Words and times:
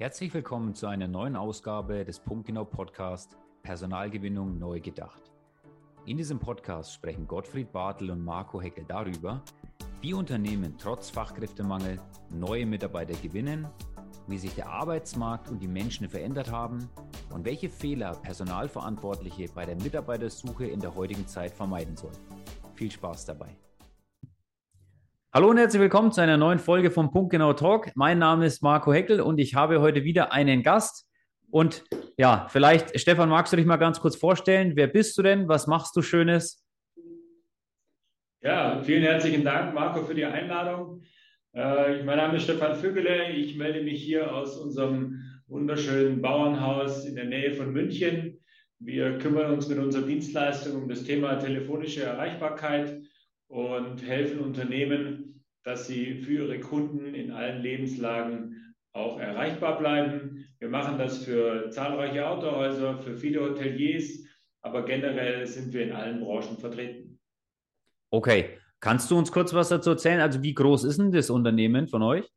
Herzlich 0.00 0.32
willkommen 0.32 0.74
zu 0.74 0.86
einer 0.86 1.08
neuen 1.08 1.36
Ausgabe 1.36 2.06
des 2.06 2.20
Punktgenau 2.20 2.64
Podcast 2.64 3.36
Personalgewinnung 3.62 4.58
neu 4.58 4.80
gedacht. 4.80 5.30
In 6.06 6.16
diesem 6.16 6.38
Podcast 6.38 6.94
sprechen 6.94 7.28
Gottfried 7.28 7.70
Bartel 7.70 8.10
und 8.10 8.24
Marco 8.24 8.62
Heckel 8.62 8.86
darüber, 8.88 9.42
wie 10.00 10.14
Unternehmen 10.14 10.78
trotz 10.78 11.10
Fachkräftemangel 11.10 12.00
neue 12.30 12.64
Mitarbeiter 12.64 13.12
gewinnen, 13.20 13.68
wie 14.26 14.38
sich 14.38 14.54
der 14.54 14.70
Arbeitsmarkt 14.70 15.50
und 15.50 15.60
die 15.60 15.68
Menschen 15.68 16.08
verändert 16.08 16.50
haben 16.50 16.88
und 17.34 17.44
welche 17.44 17.68
Fehler 17.68 18.14
Personalverantwortliche 18.14 19.48
bei 19.54 19.66
der 19.66 19.76
Mitarbeitersuche 19.76 20.64
in 20.64 20.80
der 20.80 20.94
heutigen 20.94 21.26
Zeit 21.26 21.52
vermeiden 21.52 21.98
sollten. 21.98 22.24
Viel 22.72 22.90
Spaß 22.90 23.26
dabei. 23.26 23.54
Hallo 25.32 25.48
und 25.48 25.58
herzlich 25.58 25.80
willkommen 25.80 26.10
zu 26.10 26.20
einer 26.20 26.36
neuen 26.36 26.58
Folge 26.58 26.90
vom 26.90 27.12
Punktgenau 27.12 27.52
Talk. 27.52 27.92
Mein 27.94 28.18
Name 28.18 28.46
ist 28.46 28.64
Marco 28.64 28.92
Heckel 28.92 29.20
und 29.20 29.38
ich 29.38 29.54
habe 29.54 29.80
heute 29.80 30.02
wieder 30.02 30.32
einen 30.32 30.64
Gast. 30.64 31.08
Und 31.52 31.84
ja, 32.16 32.48
vielleicht, 32.50 32.98
Stefan, 32.98 33.28
magst 33.28 33.52
du 33.52 33.56
dich 33.56 33.64
mal 33.64 33.76
ganz 33.76 34.00
kurz 34.00 34.16
vorstellen? 34.16 34.72
Wer 34.74 34.88
bist 34.88 35.16
du 35.16 35.22
denn? 35.22 35.46
Was 35.46 35.68
machst 35.68 35.94
du 35.94 36.02
Schönes? 36.02 36.66
Ja, 38.42 38.82
vielen 38.82 39.04
herzlichen 39.04 39.44
Dank, 39.44 39.72
Marco, 39.72 40.02
für 40.02 40.16
die 40.16 40.24
Einladung. 40.24 41.04
Äh, 41.52 42.02
mein 42.02 42.16
Name 42.16 42.38
ist 42.38 42.42
Stefan 42.42 42.74
Vögele. 42.74 43.30
Ich 43.30 43.56
melde 43.56 43.84
mich 43.84 44.02
hier 44.02 44.34
aus 44.34 44.56
unserem 44.56 45.22
wunderschönen 45.46 46.20
Bauernhaus 46.20 47.04
in 47.04 47.14
der 47.14 47.26
Nähe 47.26 47.54
von 47.54 47.72
München. 47.72 48.40
Wir 48.80 49.16
kümmern 49.18 49.52
uns 49.52 49.68
mit 49.68 49.78
unserer 49.78 50.06
Dienstleistung 50.06 50.82
um 50.82 50.88
das 50.88 51.04
Thema 51.04 51.36
telefonische 51.36 52.02
Erreichbarkeit 52.02 53.00
und 53.50 54.06
helfen 54.06 54.38
Unternehmen, 54.40 55.44
dass 55.64 55.88
sie 55.88 56.22
für 56.22 56.44
ihre 56.44 56.60
Kunden 56.60 57.14
in 57.14 57.32
allen 57.32 57.62
Lebenslagen 57.62 58.74
auch 58.92 59.18
erreichbar 59.18 59.78
bleiben. 59.78 60.46
Wir 60.60 60.68
machen 60.68 60.98
das 60.98 61.24
für 61.24 61.68
zahlreiche 61.70 62.26
Autohäuser, 62.28 62.98
für 62.98 63.16
viele 63.16 63.40
Hoteliers, 63.40 64.24
aber 64.62 64.84
generell 64.84 65.46
sind 65.46 65.72
wir 65.72 65.82
in 65.82 65.92
allen 65.92 66.20
Branchen 66.20 66.58
vertreten. 66.58 67.18
Okay, 68.10 68.58
kannst 68.78 69.10
du 69.10 69.18
uns 69.18 69.32
kurz 69.32 69.52
was 69.52 69.68
dazu 69.68 69.90
erzählen? 69.90 70.20
Also 70.20 70.42
wie 70.42 70.54
groß 70.54 70.84
ist 70.84 70.98
denn 70.98 71.10
das 71.10 71.28
Unternehmen 71.28 71.88
von 71.88 72.02
euch? 72.02 72.30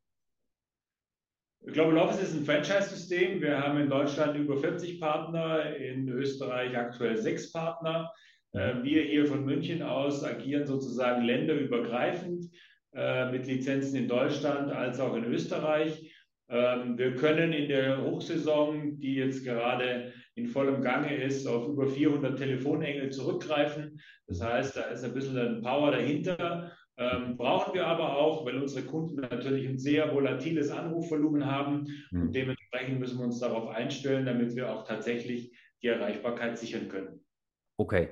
Global 1.65 1.97
Office 1.99 2.23
ist 2.23 2.35
ein 2.35 2.45
Franchise-System. 2.45 3.39
Wir 3.39 3.59
haben 3.59 3.79
in 3.79 3.89
Deutschland 3.89 4.35
über 4.35 4.57
40 4.57 4.99
Partner, 4.99 5.75
in 5.75 6.09
Österreich 6.09 6.75
aktuell 6.75 7.17
sechs 7.17 7.51
Partner. 7.51 8.11
Äh, 8.53 8.83
wir 8.83 9.03
hier 9.03 9.25
von 9.25 9.45
München 9.45 9.81
aus 9.81 10.23
agieren 10.23 10.65
sozusagen 10.65 11.23
länderübergreifend 11.23 12.49
äh, 12.93 13.31
mit 13.31 13.47
Lizenzen 13.47 13.95
in 13.95 14.07
Deutschland 14.07 14.71
als 14.71 14.99
auch 14.99 15.15
in 15.15 15.25
Österreich. 15.25 16.11
Ähm, 16.49 16.97
wir 16.97 17.15
können 17.15 17.51
in 17.51 17.67
der 17.67 18.03
Hochsaison, 18.03 18.99
die 18.99 19.15
jetzt 19.15 19.43
gerade 19.43 20.13
in 20.35 20.47
vollem 20.47 20.81
Gange 20.81 21.15
ist, 21.15 21.47
auf 21.47 21.67
über 21.67 21.87
400 21.87 22.37
Telefonengel 22.37 23.09
zurückgreifen. 23.09 23.99
Das 24.27 24.41
heißt, 24.41 24.77
da 24.77 24.81
ist 24.83 25.03
ein 25.03 25.13
bisschen 25.13 25.37
ein 25.37 25.61
Power 25.61 25.91
dahinter. 25.91 26.71
Ähm, 26.95 27.37
brauchen 27.37 27.73
wir 27.73 27.87
aber 27.87 28.17
auch, 28.17 28.45
weil 28.45 28.57
unsere 28.57 28.85
Kunden 28.85 29.15
natürlich 29.15 29.67
ein 29.67 29.79
sehr 29.79 30.13
volatiles 30.13 30.69
Anrufvolumen 30.69 31.45
haben. 31.45 31.87
Mhm. 32.11 32.21
Und 32.21 32.35
dementsprechend 32.35 32.99
müssen 32.99 33.17
wir 33.17 33.25
uns 33.25 33.39
darauf 33.39 33.69
einstellen, 33.69 34.27
damit 34.27 34.55
wir 34.55 34.71
auch 34.71 34.85
tatsächlich 34.87 35.57
die 35.81 35.87
Erreichbarkeit 35.87 36.57
sichern 36.59 36.87
können. 36.87 37.25
Okay. 37.77 38.09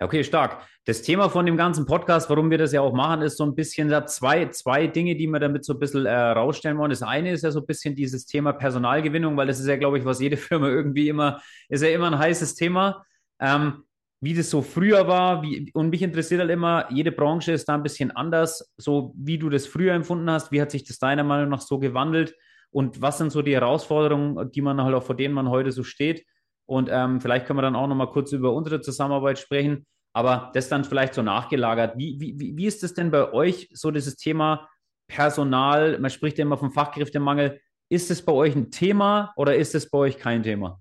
Okay, 0.00 0.24
stark. 0.24 0.66
Das 0.86 1.02
Thema 1.02 1.28
von 1.30 1.46
dem 1.46 1.56
ganzen 1.56 1.86
Podcast, 1.86 2.28
warum 2.28 2.50
wir 2.50 2.58
das 2.58 2.72
ja 2.72 2.80
auch 2.80 2.92
machen, 2.92 3.22
ist 3.22 3.36
so 3.36 3.44
ein 3.44 3.54
bisschen 3.54 3.88
da 3.88 4.04
zwei, 4.06 4.46
zwei 4.46 4.88
Dinge, 4.88 5.14
die 5.14 5.28
wir 5.28 5.38
damit 5.38 5.64
so 5.64 5.74
ein 5.74 5.78
bisschen 5.78 6.04
äh, 6.04 6.12
rausstellen 6.12 6.78
wollen. 6.78 6.90
Das 6.90 7.02
eine 7.02 7.30
ist 7.30 7.44
ja 7.44 7.52
so 7.52 7.60
ein 7.60 7.66
bisschen 7.66 7.94
dieses 7.94 8.26
Thema 8.26 8.52
Personalgewinnung, 8.52 9.36
weil 9.36 9.46
das 9.46 9.60
ist 9.60 9.68
ja, 9.68 9.76
glaube 9.76 9.98
ich, 9.98 10.04
was 10.04 10.20
jede 10.20 10.36
Firma 10.38 10.68
irgendwie 10.68 11.08
immer, 11.08 11.40
ist 11.68 11.82
ja 11.82 11.90
immer 11.90 12.08
ein 12.08 12.18
heißes 12.18 12.56
Thema. 12.56 13.04
Ähm, 13.40 13.84
wie 14.20 14.34
das 14.34 14.50
so 14.50 14.62
früher 14.62 15.06
war, 15.06 15.42
wie, 15.42 15.70
und 15.74 15.90
mich 15.90 16.02
interessiert 16.02 16.40
halt 16.40 16.50
immer, 16.50 16.90
jede 16.90 17.12
Branche 17.12 17.52
ist 17.52 17.68
da 17.68 17.74
ein 17.74 17.82
bisschen 17.82 18.10
anders, 18.10 18.72
so 18.76 19.14
wie 19.16 19.38
du 19.38 19.48
das 19.48 19.66
früher 19.66 19.92
empfunden 19.92 20.28
hast, 20.30 20.50
wie 20.50 20.60
hat 20.60 20.70
sich 20.70 20.84
das 20.84 20.98
deiner 20.98 21.24
Meinung 21.24 21.50
nach 21.50 21.60
so 21.60 21.78
gewandelt 21.78 22.34
und 22.70 23.00
was 23.00 23.18
sind 23.18 23.30
so 23.30 23.42
die 23.42 23.54
Herausforderungen, 23.54 24.50
die 24.50 24.62
man 24.62 24.82
halt 24.82 24.94
auch 24.94 25.02
vor 25.02 25.14
denen 25.14 25.34
man 25.34 25.50
heute 25.50 25.72
so 25.72 25.84
steht 25.84 26.24
und 26.66 26.88
ähm, 26.90 27.20
vielleicht 27.20 27.46
können 27.46 27.58
wir 27.58 27.62
dann 27.62 27.76
auch 27.76 27.86
noch 27.86 27.94
mal 27.94 28.10
kurz 28.10 28.32
über 28.32 28.52
unsere 28.52 28.80
Zusammenarbeit 28.80 29.38
sprechen. 29.38 29.86
Aber 30.14 30.52
das 30.54 30.68
dann 30.68 30.84
vielleicht 30.84 31.14
so 31.14 31.22
nachgelagert. 31.22 31.98
Wie, 31.98 32.16
wie, 32.20 32.56
wie 32.56 32.66
ist 32.66 32.82
das 32.82 32.94
denn 32.94 33.10
bei 33.10 33.32
euch, 33.32 33.68
so 33.72 33.90
dieses 33.90 34.16
Thema 34.16 34.68
Personal? 35.08 35.98
Man 35.98 36.10
spricht 36.10 36.38
ja 36.38 36.42
immer 36.42 36.56
vom 36.56 36.70
Fachkräftemangel. 36.70 37.60
Ist 37.90 38.10
es 38.10 38.24
bei 38.24 38.32
euch 38.32 38.54
ein 38.54 38.70
Thema 38.70 39.34
oder 39.36 39.56
ist 39.56 39.74
es 39.74 39.90
bei 39.90 39.98
euch 39.98 40.16
kein 40.16 40.42
Thema? 40.42 40.80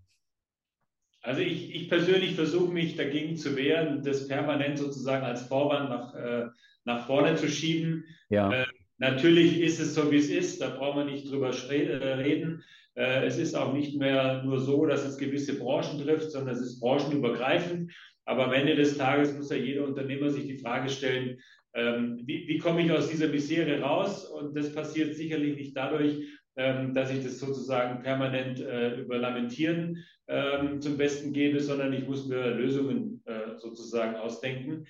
Also 1.24 1.42
ich, 1.42 1.74
ich 1.74 1.90
persönlich 1.90 2.36
versuche 2.36 2.72
mich 2.72 2.96
dagegen 2.96 3.36
zu 3.36 3.56
wehren, 3.56 4.04
das 4.04 4.28
permanent 4.28 4.78
sozusagen 4.78 5.26
als 5.26 5.44
Vorwand 5.48 5.90
nach, 5.90 6.14
äh, 6.14 6.46
nach 6.84 7.08
vorne 7.08 7.36
zu 7.36 7.48
schieben. 7.48 8.06
Ja. 8.30 8.52
Äh, 8.52 8.66
natürlich 8.98 9.62
ist 9.62 9.80
es 9.80 9.96
so, 9.96 10.12
wie 10.12 10.18
es 10.18 10.30
ist. 10.30 10.62
Da 10.62 10.70
brauchen 10.70 11.00
wir 11.00 11.12
nicht 11.12 11.32
drüber 11.32 11.50
äh, 11.50 12.14
reden. 12.14 12.64
Äh, 12.96 13.26
es 13.26 13.38
ist 13.38 13.56
auch 13.56 13.74
nicht 13.74 13.98
mehr 13.98 14.44
nur 14.44 14.60
so, 14.60 14.86
dass 14.86 15.06
es 15.06 15.18
gewisse 15.18 15.58
Branchen 15.58 16.00
trifft, 16.00 16.32
sondern 16.32 16.56
es 16.56 16.62
ist 16.62 16.80
branchenübergreifend. 16.80 17.92
Aber 18.26 18.46
am 18.46 18.54
Ende 18.54 18.76
des 18.76 18.98
Tages 18.98 19.36
muss 19.36 19.50
ja 19.50 19.58
jeder 19.58 19.86
Unternehmer 19.86 20.30
sich 20.30 20.48
die 20.48 20.60
Frage 20.60 20.90
stellen, 20.90 21.40
ähm, 21.76 22.22
wie, 22.26 22.48
wie 22.48 22.58
komme 22.58 22.84
ich 22.84 22.92
aus 22.92 23.10
dieser 23.10 23.28
Misere 23.28 23.82
raus? 23.82 24.26
Und 24.26 24.56
das 24.56 24.74
passiert 24.74 25.16
sicherlich 25.16 25.58
nicht 25.58 25.76
dadurch, 25.76 26.24
ähm, 26.56 26.94
dass 26.94 27.12
ich 27.12 27.24
das 27.24 27.40
sozusagen 27.40 28.04
permanent 28.04 28.60
äh, 28.60 29.00
über 29.02 29.18
Lamentieren 29.18 29.98
ähm, 30.28 30.80
zum 30.80 30.98
Besten 30.98 31.34
gebe, 31.34 31.60
sondern 31.60 31.92
ich 31.94 32.08
muss 32.08 32.28
mir 32.28 32.52
Lösungen 32.52 33.24
äh, 33.26 33.58
sozusagen 33.58 34.16
ausdenken. 34.16 34.86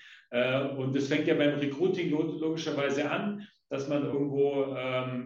Und 0.77 0.95
das 0.95 1.09
fängt 1.09 1.27
ja 1.27 1.35
beim 1.35 1.59
Recruiting 1.59 2.09
logischerweise 2.09 3.07
an, 3.07 3.47
dass 3.69 3.87
man 3.87 4.03
irgendwo 4.03 4.75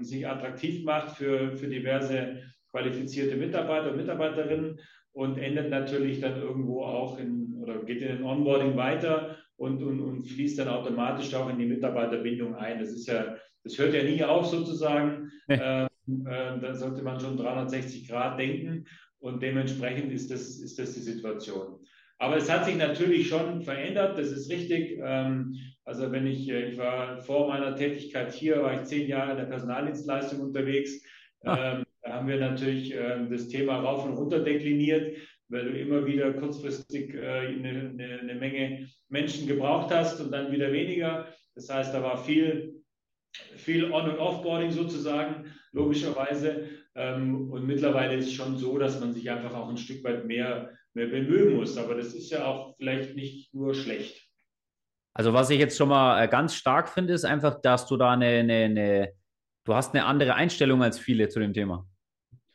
sich 0.01 0.27
attraktiv 0.27 0.83
macht 0.83 1.15
für, 1.15 1.55
für 1.55 1.69
diverse 1.69 2.43
qualifizierte 2.71 3.35
Mitarbeiter 3.35 3.91
und 3.91 3.97
Mitarbeiterinnen 3.97 4.79
und 5.13 5.37
endet 5.37 5.69
natürlich 5.69 6.19
dann 6.19 6.41
irgendwo 6.41 6.83
auch 6.83 7.19
in 7.19 7.55
oder 7.61 7.83
geht 7.83 8.01
in 8.01 8.17
den 8.17 8.23
Onboarding 8.23 8.77
weiter 8.77 9.37
und, 9.57 9.81
und, 9.83 9.99
und 9.99 10.23
fließt 10.25 10.59
dann 10.59 10.67
automatisch 10.67 11.33
auch 11.33 11.49
in 11.49 11.57
die 11.57 11.65
Mitarbeiterbindung 11.65 12.55
ein. 12.55 12.79
Das 12.79 12.89
ist 12.89 13.07
ja, 13.07 13.35
das 13.63 13.77
hört 13.77 13.93
ja 13.93 14.03
nie 14.03 14.23
auf 14.23 14.45
sozusagen. 14.45 15.31
ähm, 15.49 15.87
äh, 16.07 16.59
da 16.61 16.73
sollte 16.73 17.01
man 17.01 17.19
schon 17.19 17.37
360 17.37 18.07
Grad 18.07 18.39
denken 18.39 18.85
und 19.19 19.41
dementsprechend 19.41 20.11
ist 20.13 20.31
das, 20.31 20.59
ist 20.59 20.79
das 20.79 20.93
die 20.93 21.01
Situation. 21.01 21.79
Aber 22.19 22.37
es 22.37 22.49
hat 22.49 22.65
sich 22.65 22.77
natürlich 22.77 23.27
schon 23.27 23.61
verändert, 23.61 24.17
das 24.17 24.31
ist 24.31 24.49
richtig. 24.49 24.99
Ähm, 25.03 25.55
also 25.83 26.11
wenn 26.11 26.25
ich, 26.25 26.49
äh, 26.49 26.69
ich 26.69 26.77
war 26.77 27.21
vor 27.21 27.47
meiner 27.47 27.75
Tätigkeit 27.75 28.33
hier, 28.33 28.63
war 28.63 28.73
ich 28.73 28.83
zehn 28.83 29.07
Jahre 29.07 29.31
in 29.31 29.37
der 29.37 29.45
Personaldienstleistung 29.45 30.41
unterwegs. 30.41 31.03
Ah. 31.43 31.77
Ähm, 31.77 31.86
haben 32.27 32.39
wir 32.39 32.49
natürlich 32.49 32.93
äh, 32.93 33.25
das 33.29 33.47
Thema 33.47 33.79
rauf 33.79 34.05
und 34.05 34.13
runter 34.13 34.39
dekliniert, 34.39 35.17
weil 35.49 35.65
du 35.65 35.79
immer 35.79 36.05
wieder 36.05 36.33
kurzfristig 36.33 37.13
äh, 37.13 37.47
eine, 37.47 37.93
eine, 37.97 38.35
Menge 38.35 38.89
Menschen 39.07 39.47
gebraucht 39.47 39.93
hast 39.93 40.19
und 40.19 40.31
dann 40.31 40.51
wieder 40.51 40.71
weniger. 40.73 41.27
Das 41.55 41.69
heißt, 41.69 41.93
da 41.93 42.03
war 42.03 42.17
viel, 42.23 42.83
viel 43.55 43.91
On- 43.91 44.09
und 44.09 44.19
Offboarding 44.19 44.71
sozusagen, 44.71 45.45
logischerweise. 45.71 46.67
Ähm, 46.95 47.49
und 47.49 47.65
mittlerweile 47.65 48.15
ist 48.15 48.27
es 48.27 48.33
schon 48.33 48.57
so, 48.57 48.77
dass 48.77 48.99
man 48.99 49.13
sich 49.13 49.29
einfach 49.29 49.55
auch 49.55 49.69
ein 49.69 49.77
Stück 49.77 50.03
weit 50.03 50.25
mehr, 50.25 50.71
mehr 50.93 51.07
bemühen 51.07 51.55
muss. 51.55 51.77
Aber 51.77 51.95
das 51.95 52.13
ist 52.13 52.29
ja 52.29 52.45
auch 52.45 52.75
vielleicht 52.75 53.15
nicht 53.15 53.53
nur 53.53 53.73
schlecht. 53.73 54.21
Also 55.13 55.33
was 55.33 55.49
ich 55.49 55.59
jetzt 55.59 55.77
schon 55.77 55.89
mal 55.89 56.21
äh, 56.21 56.27
ganz 56.27 56.55
stark 56.55 56.89
finde, 56.89 57.13
ist 57.13 57.25
einfach, 57.25 57.61
dass 57.61 57.87
du 57.87 57.95
da 57.95 58.11
eine, 58.11 58.25
eine, 58.25 58.53
eine 58.53 59.13
du 59.63 59.73
hast 59.73 59.95
eine 59.95 60.05
andere 60.05 60.35
Einstellung 60.35 60.83
als 60.83 60.99
viele 60.99 61.29
zu 61.29 61.39
dem 61.39 61.53
Thema. 61.53 61.87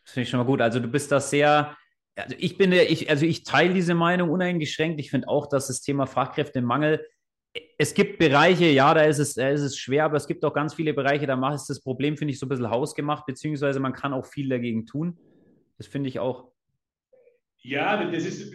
Das 0.04 0.12
finde 0.12 0.24
ich 0.24 0.30
schon 0.30 0.38
mal 0.38 0.46
gut. 0.46 0.60
Also 0.60 0.80
du 0.80 0.88
bist 0.88 1.12
da 1.12 1.20
sehr, 1.20 1.76
also 2.16 2.36
ich 2.38 2.58
bin 2.58 2.70
der, 2.70 2.90
ich, 2.90 3.08
also 3.10 3.24
ich 3.24 3.44
teile 3.44 3.74
diese 3.74 3.94
Meinung 3.94 4.30
uneingeschränkt. 4.30 5.00
Ich 5.00 5.10
finde 5.10 5.28
auch, 5.28 5.48
dass 5.48 5.68
das 5.68 5.80
Thema 5.80 6.06
Fachkräftemangel, 6.06 7.06
es 7.78 7.92
gibt 7.94 8.18
Bereiche, 8.18 8.66
ja, 8.66 8.94
da 8.94 9.02
ist 9.02 9.18
es, 9.18 9.34
da 9.34 9.50
ist 9.50 9.60
es 9.60 9.76
schwer, 9.76 10.04
aber 10.04 10.16
es 10.16 10.26
gibt 10.26 10.44
auch 10.44 10.54
ganz 10.54 10.74
viele 10.74 10.94
Bereiche, 10.94 11.26
da 11.26 11.36
macht 11.36 11.56
es 11.56 11.66
das 11.66 11.82
Problem, 11.82 12.16
finde 12.16 12.32
ich, 12.32 12.38
so 12.38 12.46
ein 12.46 12.48
bisschen 12.48 12.70
hausgemacht, 12.70 13.26
beziehungsweise 13.26 13.78
man 13.78 13.92
kann 13.92 14.14
auch 14.14 14.24
viel 14.24 14.48
dagegen 14.48 14.86
tun. 14.86 15.18
Das 15.76 15.86
finde 15.86 16.08
ich 16.08 16.18
auch. 16.18 16.50
Ja, 17.58 18.10
das 18.10 18.24
ist, 18.24 18.54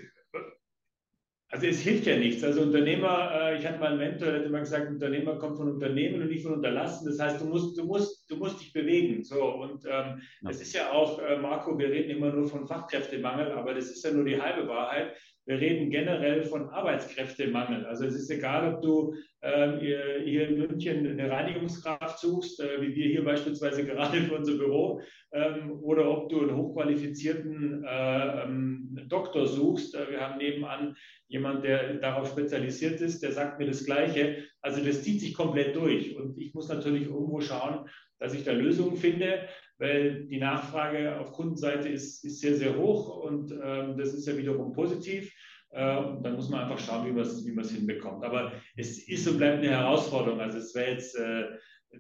also 1.58 1.70
es 1.70 1.82
hilft 1.82 2.06
ja 2.06 2.18
nichts. 2.18 2.44
Also 2.44 2.62
Unternehmer, 2.62 3.32
äh, 3.34 3.58
ich 3.58 3.66
hatte 3.66 3.80
mal 3.80 3.90
einen 3.90 3.98
Mentor, 3.98 4.28
der 4.28 4.40
hat 4.40 4.46
immer 4.46 4.60
gesagt, 4.60 4.92
Unternehmer 4.92 5.40
kommt 5.40 5.58
von 5.58 5.72
Unternehmen 5.72 6.22
und 6.22 6.30
nicht 6.30 6.44
von 6.44 6.54
Unterlassen. 6.54 7.08
Das 7.08 7.20
heißt, 7.20 7.42
du 7.42 7.46
musst, 7.46 7.78
du 7.78 7.86
musst, 7.86 8.30
du 8.30 8.38
musst 8.38 8.62
dich 8.62 8.74
bewegen. 8.74 9.24
So 9.24 9.44
und 9.44 9.84
ähm, 9.86 10.22
ja. 10.42 10.50
es 10.50 10.62
ist 10.62 10.74
ja 10.74 10.92
auch, 10.92 11.20
äh, 11.20 11.38
Marco, 11.38 11.78
wir 11.80 11.90
reden 11.90 12.12
immer 12.12 12.32
nur 12.32 12.48
von 12.48 12.68
Fachkräftemangel, 12.68 13.54
aber 13.54 13.74
das 13.74 13.86
ist 13.86 14.06
ja 14.06 14.12
nur 14.12 14.26
die 14.26 14.40
halbe 14.40 14.68
Wahrheit. 14.68 15.16
wir 15.48 15.60
reden 15.60 15.90
generell 15.90 16.44
von 16.44 16.70
Arbeitskräftemangel. 16.70 17.86
Also 17.86 18.06
es 18.06 18.16
ist 18.16 18.30
egal, 18.30 18.76
ob 18.76 18.82
du 18.82 19.16
äh, 19.42 19.78
hier 19.80 20.50
in 20.50 20.60
München 20.60 21.08
eine 21.08 21.30
Reinigungskraft 21.30 22.20
suchst, 22.20 22.60
äh, 22.60 22.82
wie 22.82 22.96
wir 22.96 23.08
hier 23.08 23.24
beispielsweise 23.24 23.84
gerade 23.86 24.18
für 24.22 24.36
unser 24.36 24.58
Büro, 24.58 25.02
ähm, 25.32 25.80
oder 25.82 26.10
ob 26.10 26.30
du 26.30 26.42
einen 26.42 26.56
hochqualifizierten 26.56 27.84
äh, 27.84 28.44
ähm, 28.44 29.00
Doktor 29.08 29.48
suchst. 29.48 29.96
Äh, 29.96 30.12
wir 30.12 30.22
haben 30.22 30.38
nebenan 30.38 30.96
jemand, 31.28 31.64
der 31.64 31.96
darauf 31.96 32.30
spezialisiert 32.30 33.02
ist, 33.02 33.22
der 33.22 33.32
sagt 33.32 33.60
mir 33.60 33.68
das 33.68 33.86
Gleiche. 33.86 34.46
Also 34.62 34.84
das 34.84 35.04
zieht 35.04 35.20
sich 35.22 35.34
komplett 35.34 35.76
durch. 35.76 36.16
Und 36.16 36.38
ich 36.38 36.54
muss 36.54 36.70
natürlich 36.70 37.04
irgendwo 37.04 37.42
schauen, 37.42 37.90
dass 38.20 38.34
ich 38.34 38.44
da 38.44 38.52
Lösungen 38.52 38.98
finde 38.98 39.48
weil 39.78 40.26
die 40.26 40.40
Nachfrage 40.40 41.20
auf 41.20 41.32
Kundenseite 41.34 41.90
ist, 41.90 42.24
ist 42.24 42.42
sehr, 42.42 42.56
sehr 42.56 42.78
hoch 42.78 43.24
und 43.24 43.52
ähm, 43.52 43.98
das 43.98 44.14
ist 44.14 44.28
ja 44.28 44.38
wiederum 44.38 44.74
positiv. 44.74 45.32
Äh, 45.72 45.98
und 45.98 46.24
dann 46.24 46.36
muss 46.36 46.50
man 46.50 46.62
einfach 46.62 46.80
schauen, 46.80 47.06
wie 47.06 47.12
man 47.12 47.22
es 47.22 47.46
wie 47.46 47.76
hinbekommt. 47.76 48.24
Aber 48.24 48.52
es 48.76 49.08
ist 49.08 49.28
und 49.28 49.38
bleibt 49.38 49.60
eine 49.60 49.70
Herausforderung. 49.70 50.40
Also 50.40 50.58
es 50.58 50.74
wäre 50.74 50.92
jetzt, 50.92 51.16
äh, 51.16 51.46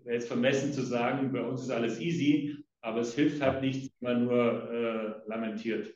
wär 0.03 0.13
jetzt 0.13 0.27
vermessen 0.27 0.73
zu 0.73 0.81
sagen, 0.81 1.31
bei 1.31 1.41
uns 1.41 1.63
ist 1.63 1.71
alles 1.71 1.99
easy, 1.99 2.55
aber 2.81 3.01
es 3.01 3.13
hilft 3.13 3.41
halt 3.41 3.61
nichts, 3.61 3.89
wenn 3.99 4.25
man 4.25 4.25
nur 4.25 4.71
äh, 4.71 5.29
lamentiert. 5.29 5.93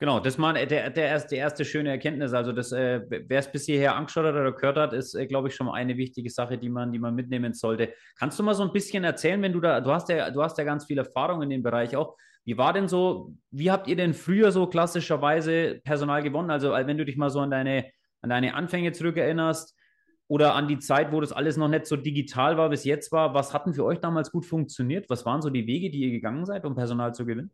Genau, 0.00 0.18
das 0.18 0.38
war 0.40 0.52
der, 0.52 0.90
der 0.90 1.06
erste, 1.06 1.28
die 1.30 1.36
erste 1.36 1.64
schöne 1.64 1.90
Erkenntnis. 1.90 2.32
Also, 2.32 2.50
äh, 2.76 3.00
wer 3.08 3.38
es 3.38 3.50
bis 3.50 3.64
hierher 3.64 3.94
angeschaut 3.94 4.26
hat 4.26 4.34
oder 4.34 4.52
gehört 4.52 4.76
hat, 4.76 4.92
ist, 4.92 5.14
äh, 5.14 5.26
glaube 5.26 5.48
ich, 5.48 5.54
schon 5.54 5.66
mal 5.66 5.74
eine 5.74 5.96
wichtige 5.96 6.28
Sache, 6.30 6.58
die 6.58 6.68
man, 6.68 6.92
die 6.92 6.98
man 6.98 7.14
mitnehmen 7.14 7.54
sollte. 7.54 7.92
Kannst 8.18 8.38
du 8.38 8.42
mal 8.42 8.54
so 8.54 8.64
ein 8.64 8.72
bisschen 8.72 9.04
erzählen, 9.04 9.40
wenn 9.40 9.52
du 9.52 9.60
da, 9.60 9.80
du 9.80 9.92
hast 9.92 10.08
ja, 10.08 10.30
du 10.30 10.42
hast 10.42 10.58
ja 10.58 10.64
ganz 10.64 10.84
viel 10.84 10.98
Erfahrung 10.98 11.42
in 11.42 11.50
dem 11.50 11.62
Bereich 11.62 11.96
auch. 11.96 12.16
Wie 12.44 12.58
war 12.58 12.72
denn 12.72 12.88
so, 12.88 13.34
wie 13.50 13.70
habt 13.70 13.86
ihr 13.86 13.96
denn 13.96 14.14
früher 14.14 14.50
so 14.52 14.66
klassischerweise 14.66 15.80
Personal 15.84 16.22
gewonnen? 16.22 16.50
Also, 16.50 16.72
wenn 16.72 16.98
du 16.98 17.04
dich 17.04 17.16
mal 17.16 17.30
so 17.30 17.40
an 17.40 17.50
deine, 17.52 17.86
an 18.20 18.30
deine 18.30 18.54
Anfänge 18.54 18.92
zurückerinnerst 18.92 19.76
oder 20.26 20.54
an 20.54 20.66
die 20.66 20.80
Zeit, 20.80 21.12
wo 21.12 21.20
das 21.20 21.32
alles 21.32 21.56
noch 21.56 21.68
nicht 21.68 21.86
so 21.86 21.96
digital 21.96 22.58
war, 22.58 22.70
es 22.72 22.84
jetzt 22.84 23.12
war, 23.12 23.32
was 23.32 23.54
hatten 23.54 23.72
für 23.74 23.84
euch 23.84 24.00
damals 24.00 24.32
gut 24.32 24.44
funktioniert? 24.44 25.08
Was 25.08 25.24
waren 25.24 25.40
so 25.40 25.50
die 25.50 25.66
Wege, 25.68 25.90
die 25.90 26.00
ihr 26.00 26.10
gegangen 26.10 26.44
seid, 26.46 26.64
um 26.64 26.74
Personal 26.74 27.14
zu 27.14 27.24
gewinnen? 27.24 27.52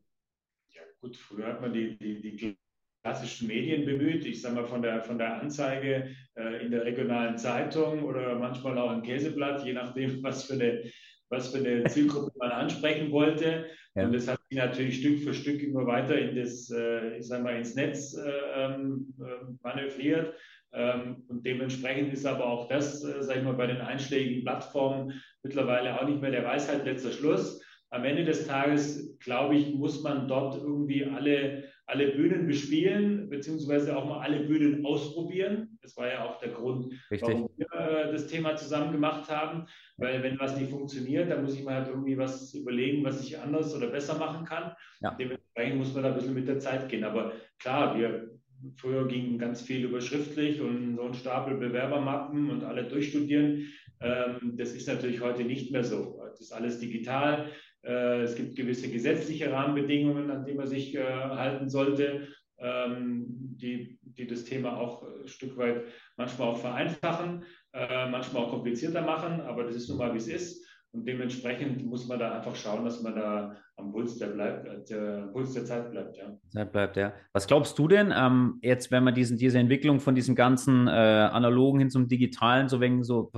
Gut, 1.02 1.16
früher 1.16 1.46
hat 1.46 1.62
man 1.62 1.72
die, 1.72 1.96
die, 1.98 2.20
die 2.20 2.58
klassischen 3.02 3.48
Medien 3.48 3.86
bemüht. 3.86 4.26
Ich 4.26 4.42
sage 4.42 4.56
mal 4.56 4.66
von 4.66 4.82
der, 4.82 5.02
von 5.02 5.16
der 5.16 5.40
Anzeige 5.40 6.14
äh, 6.36 6.64
in 6.64 6.70
der 6.70 6.84
regionalen 6.84 7.38
Zeitung 7.38 8.04
oder 8.04 8.38
manchmal 8.38 8.76
auch 8.76 8.92
im 8.92 9.02
Käseblatt, 9.02 9.64
je 9.64 9.72
nachdem, 9.72 10.22
was 10.22 10.44
für 10.44 10.54
eine, 10.54 10.82
was 11.30 11.48
für 11.48 11.58
eine 11.58 11.84
Zielgruppe 11.84 12.32
man 12.38 12.50
ansprechen 12.50 13.10
wollte. 13.12 13.66
Ja. 13.94 14.04
Und 14.04 14.12
das 14.12 14.28
hat 14.28 14.38
sich 14.48 14.58
natürlich 14.58 14.98
Stück 14.98 15.20
für 15.20 15.32
Stück 15.32 15.62
immer 15.62 15.86
weiter 15.86 16.18
in 16.18 16.36
das, 16.36 16.70
äh, 16.70 17.16
ich 17.16 17.26
sage 17.26 17.44
mal, 17.44 17.56
ins 17.56 17.74
Netz 17.74 18.14
äh, 18.14 18.30
ähm, 18.54 19.14
äh 19.20 19.52
manövriert. 19.62 20.34
Ähm, 20.72 21.24
und 21.28 21.44
dementsprechend 21.44 22.12
ist 22.12 22.26
aber 22.26 22.44
auch 22.44 22.68
das, 22.68 23.02
äh, 23.02 23.22
sage 23.22 23.40
ich 23.40 23.44
mal, 23.44 23.54
bei 23.54 23.66
den 23.66 23.80
einschlägigen 23.80 24.44
Plattformen 24.44 25.20
mittlerweile 25.42 25.98
auch 25.98 26.06
nicht 26.06 26.20
mehr 26.20 26.30
der 26.30 26.44
Weisheit 26.44 26.84
letzter 26.84 27.10
Schluss 27.10 27.60
am 27.90 28.04
Ende 28.04 28.24
des 28.24 28.46
Tages, 28.46 29.18
glaube 29.18 29.56
ich, 29.56 29.74
muss 29.74 30.02
man 30.02 30.28
dort 30.28 30.56
irgendwie 30.56 31.04
alle, 31.04 31.64
alle 31.86 32.12
Bühnen 32.12 32.46
bespielen, 32.46 33.28
beziehungsweise 33.28 33.96
auch 33.96 34.06
mal 34.06 34.20
alle 34.20 34.40
Bühnen 34.40 34.86
ausprobieren. 34.86 35.76
Das 35.82 35.96
war 35.96 36.08
ja 36.08 36.24
auch 36.24 36.38
der 36.38 36.50
Grund, 36.50 36.92
Richtig. 37.10 37.28
warum 37.28 37.50
wir 37.56 37.66
äh, 37.72 38.12
das 38.12 38.28
Thema 38.28 38.54
zusammen 38.54 38.92
gemacht 38.92 39.28
haben. 39.28 39.66
Weil 39.96 40.22
wenn 40.22 40.38
was 40.38 40.56
nicht 40.56 40.70
funktioniert, 40.70 41.30
dann 41.30 41.42
muss 41.42 41.56
ich 41.56 41.64
mal 41.64 41.74
halt 41.74 41.88
irgendwie 41.88 42.16
was 42.16 42.54
überlegen, 42.54 43.04
was 43.04 43.24
ich 43.24 43.38
anders 43.38 43.74
oder 43.74 43.88
besser 43.88 44.16
machen 44.18 44.44
kann. 44.44 44.72
Ja. 45.00 45.16
Dementsprechend 45.18 45.78
muss 45.78 45.92
man 45.92 46.04
da 46.04 46.10
ein 46.10 46.14
bisschen 46.14 46.34
mit 46.34 46.46
der 46.46 46.60
Zeit 46.60 46.88
gehen. 46.88 47.02
Aber 47.02 47.32
klar, 47.58 47.98
wir 47.98 48.30
früher 48.76 49.08
ging 49.08 49.38
ganz 49.38 49.62
viel 49.62 49.84
über 49.84 50.00
schriftlich 50.00 50.60
und 50.60 50.96
so 50.96 51.02
ein 51.02 51.14
Stapel 51.14 51.56
Bewerbermappen 51.56 52.50
und 52.50 52.62
alle 52.62 52.84
durchstudieren. 52.84 53.66
Ähm, 54.00 54.54
das 54.56 54.72
ist 54.72 54.88
natürlich 54.88 55.20
heute 55.20 55.42
nicht 55.44 55.72
mehr 55.72 55.84
so. 55.84 56.20
Das 56.30 56.40
ist 56.40 56.52
alles 56.52 56.78
digital. 56.78 57.50
Äh, 57.82 58.22
es 58.22 58.34
gibt 58.34 58.56
gewisse 58.56 58.90
gesetzliche 58.90 59.50
Rahmenbedingungen, 59.50 60.30
an 60.30 60.44
die 60.44 60.54
man 60.54 60.66
sich 60.66 60.94
äh, 60.94 61.02
halten 61.02 61.68
sollte, 61.68 62.28
ähm, 62.58 63.24
die, 63.28 63.98
die 64.02 64.26
das 64.26 64.44
Thema 64.44 64.76
auch 64.76 65.02
ein 65.02 65.28
Stück 65.28 65.56
weit 65.56 65.84
manchmal 66.16 66.48
auch 66.48 66.58
vereinfachen, 66.58 67.44
äh, 67.72 68.08
manchmal 68.10 68.44
auch 68.44 68.50
komplizierter 68.50 69.02
machen, 69.02 69.40
aber 69.40 69.64
das 69.64 69.76
ist 69.76 69.88
nun 69.88 69.98
mal, 69.98 70.12
wie 70.12 70.18
es 70.18 70.28
ist. 70.28 70.66
Und 70.92 71.06
dementsprechend 71.06 71.86
muss 71.86 72.08
man 72.08 72.18
da 72.18 72.36
einfach 72.36 72.56
schauen, 72.56 72.84
dass 72.84 73.00
man 73.00 73.14
da 73.14 73.56
am 73.76 73.92
Puls 73.92 74.18
der, 74.18 74.26
bleibt, 74.26 74.90
der 74.90 75.28
Puls 75.32 75.52
der 75.52 75.64
Zeit 75.64 75.90
bleibt. 75.92 76.16
Ja. 76.16 76.36
Zeit 76.48 76.72
bleibt, 76.72 76.96
ja. 76.96 77.14
Was 77.32 77.46
glaubst 77.46 77.78
du 77.78 77.86
denn, 77.86 78.12
ähm, 78.14 78.58
jetzt, 78.60 78.90
wenn 78.90 79.04
man 79.04 79.14
diesen, 79.14 79.38
diese 79.38 79.58
Entwicklung 79.58 80.00
von 80.00 80.16
diesem 80.16 80.34
ganzen 80.34 80.88
äh, 80.88 80.90
analogen 80.90 81.78
hin 81.78 81.90
zum 81.90 82.08
digitalen 82.08 82.68
so 82.68 82.80
wegen 82.80 83.04
so 83.04 83.30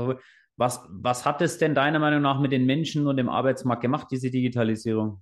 was, 0.57 0.87
was 0.91 1.25
hat 1.25 1.41
es 1.43 1.59
denn 1.59 1.75
deiner 1.75 1.99
Meinung 1.99 2.23
nach 2.23 2.41
mit 2.41 2.53
den 2.53 2.67
Menschen 2.67 3.07
und 3.07 3.17
dem 3.17 3.29
Arbeitsmarkt 3.29 3.83
gemacht, 3.83 4.09
diese 4.11 4.31
Digitalisierung? 4.31 5.21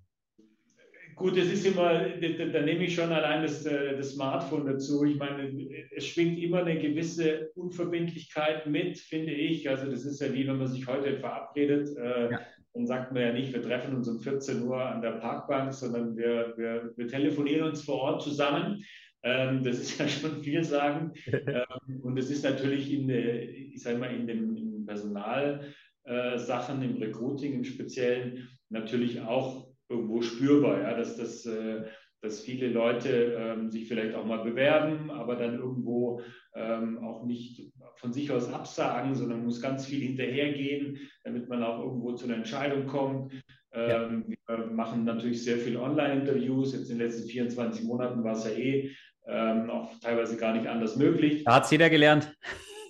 Gut, 1.20 1.36
es 1.36 1.52
ist 1.52 1.66
immer, 1.66 1.92
da, 1.92 2.46
da, 2.46 2.62
nehme 2.62 2.84
ich 2.84 2.94
schon 2.94 3.12
allein 3.12 3.42
das, 3.42 3.66
äh, 3.66 3.94
das 3.94 4.14
Smartphone 4.14 4.64
dazu. 4.64 5.04
Ich 5.04 5.18
meine, 5.18 5.52
es 5.94 6.06
schwingt 6.06 6.38
immer 6.38 6.60
eine 6.60 6.80
gewisse 6.80 7.50
Unverbindlichkeit 7.56 8.66
mit, 8.66 8.96
finde 8.96 9.32
ich. 9.32 9.68
Also 9.68 9.90
das 9.90 10.06
ist 10.06 10.22
ja 10.22 10.32
wie, 10.32 10.48
wenn 10.48 10.56
man 10.56 10.68
sich 10.68 10.86
heute 10.86 11.18
verabredet. 11.18 11.94
Äh, 11.98 12.30
ja. 12.32 12.40
Dann 12.72 12.86
sagt 12.86 13.12
man 13.12 13.20
ja 13.20 13.32
nicht, 13.34 13.52
wir 13.52 13.60
treffen 13.60 13.96
uns 13.96 14.08
um 14.08 14.18
14 14.18 14.62
Uhr 14.62 14.82
an 14.82 15.02
der 15.02 15.12
Parkbank, 15.12 15.74
sondern 15.74 16.16
wir, 16.16 16.54
wir, 16.56 16.92
wir 16.96 17.08
telefonieren 17.08 17.68
uns 17.68 17.82
vor 17.84 18.00
Ort 18.00 18.22
zusammen. 18.22 18.82
Ähm, 19.22 19.62
das 19.62 19.78
ist 19.78 19.98
ja 20.00 20.08
schon 20.08 20.42
viel 20.42 20.64
sagen. 20.64 21.12
ähm, 21.26 22.00
und 22.02 22.18
es 22.18 22.30
ist 22.30 22.44
natürlich 22.44 22.92
in, 22.92 23.08
ich 23.10 23.82
sage 23.82 23.98
mal, 23.98 24.14
in 24.14 24.26
dem, 24.26 24.56
in 24.56 24.86
Personalsachen, 24.86 26.82
äh, 26.82 26.84
im 26.84 26.96
Recruiting 26.96 27.54
im 27.54 27.64
Speziellen 27.64 28.48
natürlich 28.68 29.20
auch 29.20 29.68
irgendwo 29.88 30.22
spürbar, 30.22 30.80
ja, 30.82 30.96
dass 30.96 31.16
das 31.16 31.46
äh, 31.46 31.84
dass 32.22 32.40
viele 32.40 32.68
Leute 32.68 33.34
ähm, 33.38 33.70
sich 33.70 33.88
vielleicht 33.88 34.14
auch 34.14 34.26
mal 34.26 34.42
bewerben, 34.44 35.10
aber 35.10 35.36
dann 35.36 35.58
irgendwo 35.58 36.20
ähm, 36.54 36.98
auch 36.98 37.24
nicht 37.24 37.72
von 37.96 38.12
sich 38.12 38.30
aus 38.30 38.52
absagen, 38.52 39.14
sondern 39.14 39.44
muss 39.44 39.62
ganz 39.62 39.86
viel 39.86 40.00
hinterhergehen, 40.00 40.98
damit 41.24 41.48
man 41.48 41.62
auch 41.62 41.82
irgendwo 41.82 42.12
zu 42.12 42.26
einer 42.26 42.36
Entscheidung 42.36 42.86
kommt. 42.86 43.32
Ähm, 43.72 44.36
ja. 44.48 44.58
Wir 44.58 44.66
machen 44.66 45.04
natürlich 45.04 45.44
sehr 45.44 45.56
viel 45.56 45.76
Online-Interviews. 45.76 46.74
Jetzt 46.74 46.90
in 46.90 46.98
den 46.98 47.06
letzten 47.06 47.28
24 47.28 47.84
Monaten 47.84 48.22
war 48.22 48.32
es 48.32 48.44
ja 48.44 48.50
eh 48.50 48.90
ähm, 49.30 49.70
auch 49.70 49.98
teilweise 50.00 50.36
gar 50.36 50.54
nicht 50.54 50.66
anders 50.66 50.96
möglich. 50.96 51.44
Da 51.44 51.56
hat 51.56 51.64
es 51.64 51.70
jeder 51.70 51.90
gelernt. 51.90 52.34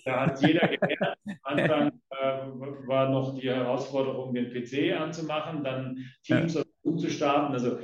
Da 0.05 0.27
hat 0.27 0.41
jeder 0.41 0.67
gelernt. 0.69 1.19
Am 1.43 1.59
Anfang 1.59 1.89
äh, 2.11 2.87
war 2.89 3.11
noch 3.11 3.39
die 3.39 3.51
Herausforderung, 3.51 4.35
den 4.35 4.51
PC 4.51 4.99
anzumachen, 4.99 5.63
dann 5.63 5.99
Teams 6.25 6.55
ja. 6.55 6.63
umzustarten. 6.83 7.53
Also 7.53 7.79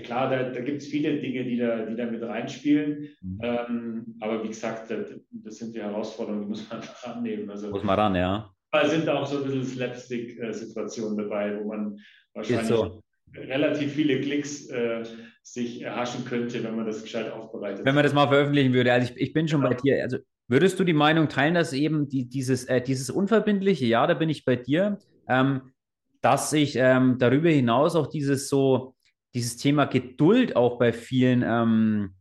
klar, 0.00 0.30
da, 0.30 0.50
da 0.50 0.60
gibt 0.60 0.82
es 0.82 0.88
viele 0.88 1.20
Dinge, 1.20 1.44
die 1.44 1.56
da, 1.56 1.84
die 1.84 1.96
da 1.96 2.06
mit 2.06 2.22
reinspielen. 2.22 3.08
Mhm. 3.20 3.40
Ähm, 3.42 4.16
aber 4.20 4.42
wie 4.44 4.48
gesagt, 4.48 4.90
das, 4.90 5.20
das, 5.30 5.56
sind 5.56 5.74
die 5.74 5.82
Herausforderungen, 5.82 6.42
die 6.42 6.48
muss 6.48 6.68
man 6.68 6.80
einfach 6.80 7.04
annehmen. 7.04 7.50
Also, 7.50 7.70
muss 7.70 7.82
man 7.82 7.98
ran, 7.98 8.14
ja. 8.14 8.50
Da 8.70 8.88
sind 8.88 9.08
auch 9.08 9.26
so 9.26 9.38
ein 9.38 9.44
bisschen 9.44 9.64
Slapstick-Situationen 9.64 11.18
dabei, 11.18 11.58
wo 11.58 11.68
man 11.68 11.98
wahrscheinlich 12.32 12.68
so. 12.68 13.02
Relativ 13.34 13.92
viele 13.92 14.20
Klicks 14.20 14.68
äh, 14.68 15.04
sich 15.42 15.82
erhaschen 15.82 16.24
könnte, 16.24 16.62
wenn 16.62 16.76
man 16.76 16.86
das 16.86 17.02
gescheit 17.02 17.32
aufbereitet. 17.32 17.84
Wenn 17.84 17.94
man 17.94 18.04
das 18.04 18.12
mal 18.12 18.28
veröffentlichen 18.28 18.72
würde. 18.72 18.92
Also 18.92 19.12
ich, 19.12 19.20
ich 19.20 19.32
bin 19.32 19.48
schon 19.48 19.62
ja. 19.62 19.68
bei 19.68 19.74
dir. 19.74 20.02
Also 20.02 20.18
würdest 20.48 20.78
du 20.78 20.84
die 20.84 20.92
Meinung 20.92 21.28
teilen, 21.28 21.54
dass 21.54 21.72
eben 21.72 22.08
die, 22.08 22.28
dieses, 22.28 22.64
äh, 22.64 22.80
dieses 22.80 23.10
Unverbindliche, 23.10 23.86
ja, 23.86 24.06
da 24.06 24.14
bin 24.14 24.28
ich 24.28 24.44
bei 24.44 24.56
dir, 24.56 24.98
ähm, 25.28 25.72
dass 26.20 26.50
sich 26.50 26.76
ähm, 26.76 27.16
darüber 27.18 27.50
hinaus 27.50 27.96
auch 27.96 28.06
dieses 28.06 28.48
so, 28.48 28.94
dieses 29.34 29.56
Thema 29.56 29.86
Geduld 29.86 30.54
auch 30.56 30.78
bei 30.78 30.92
vielen, 30.92 31.42
ähm, 31.44 32.14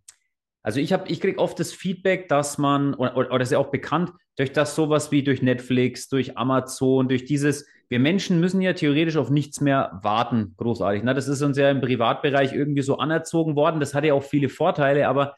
also 0.64 0.80
ich 0.80 0.94
habe, 0.94 1.10
ich 1.10 1.20
kriege 1.20 1.40
oft 1.40 1.60
das 1.60 1.74
Feedback, 1.74 2.28
dass 2.28 2.58
man, 2.58 2.94
oder, 2.94 3.18
oder, 3.18 3.32
oder 3.32 3.42
ist 3.44 3.52
ja 3.52 3.58
auch 3.58 3.72
bekannt, 3.72 4.12
durch 4.38 4.54
das 4.54 4.76
sowas 4.76 5.12
wie 5.12 5.24
durch 5.24 5.42
Netflix, 5.42 6.08
durch 6.08 6.38
Amazon, 6.38 7.10
durch 7.10 7.26
dieses, 7.26 7.68
wir 7.90 8.00
Menschen 8.00 8.40
müssen 8.40 8.62
ja 8.62 8.74
theoretisch 8.74 9.18
auf 9.18 9.30
nichts 9.30 9.60
mehr 9.60 10.00
warten, 10.02 10.54
großartig. 10.58 11.04
Ne? 11.04 11.14
Das 11.14 11.28
ist 11.28 11.42
uns 11.42 11.58
ja 11.58 11.70
im 11.70 11.82
Privatbereich 11.82 12.54
irgendwie 12.54 12.84
so 12.84 12.98
anerzogen 12.98 13.56
worden. 13.56 13.80
Das 13.80 13.94
hat 13.94 14.06
ja 14.06 14.14
auch 14.14 14.24
viele 14.24 14.50
Vorteile, 14.50 15.08
aber 15.08 15.36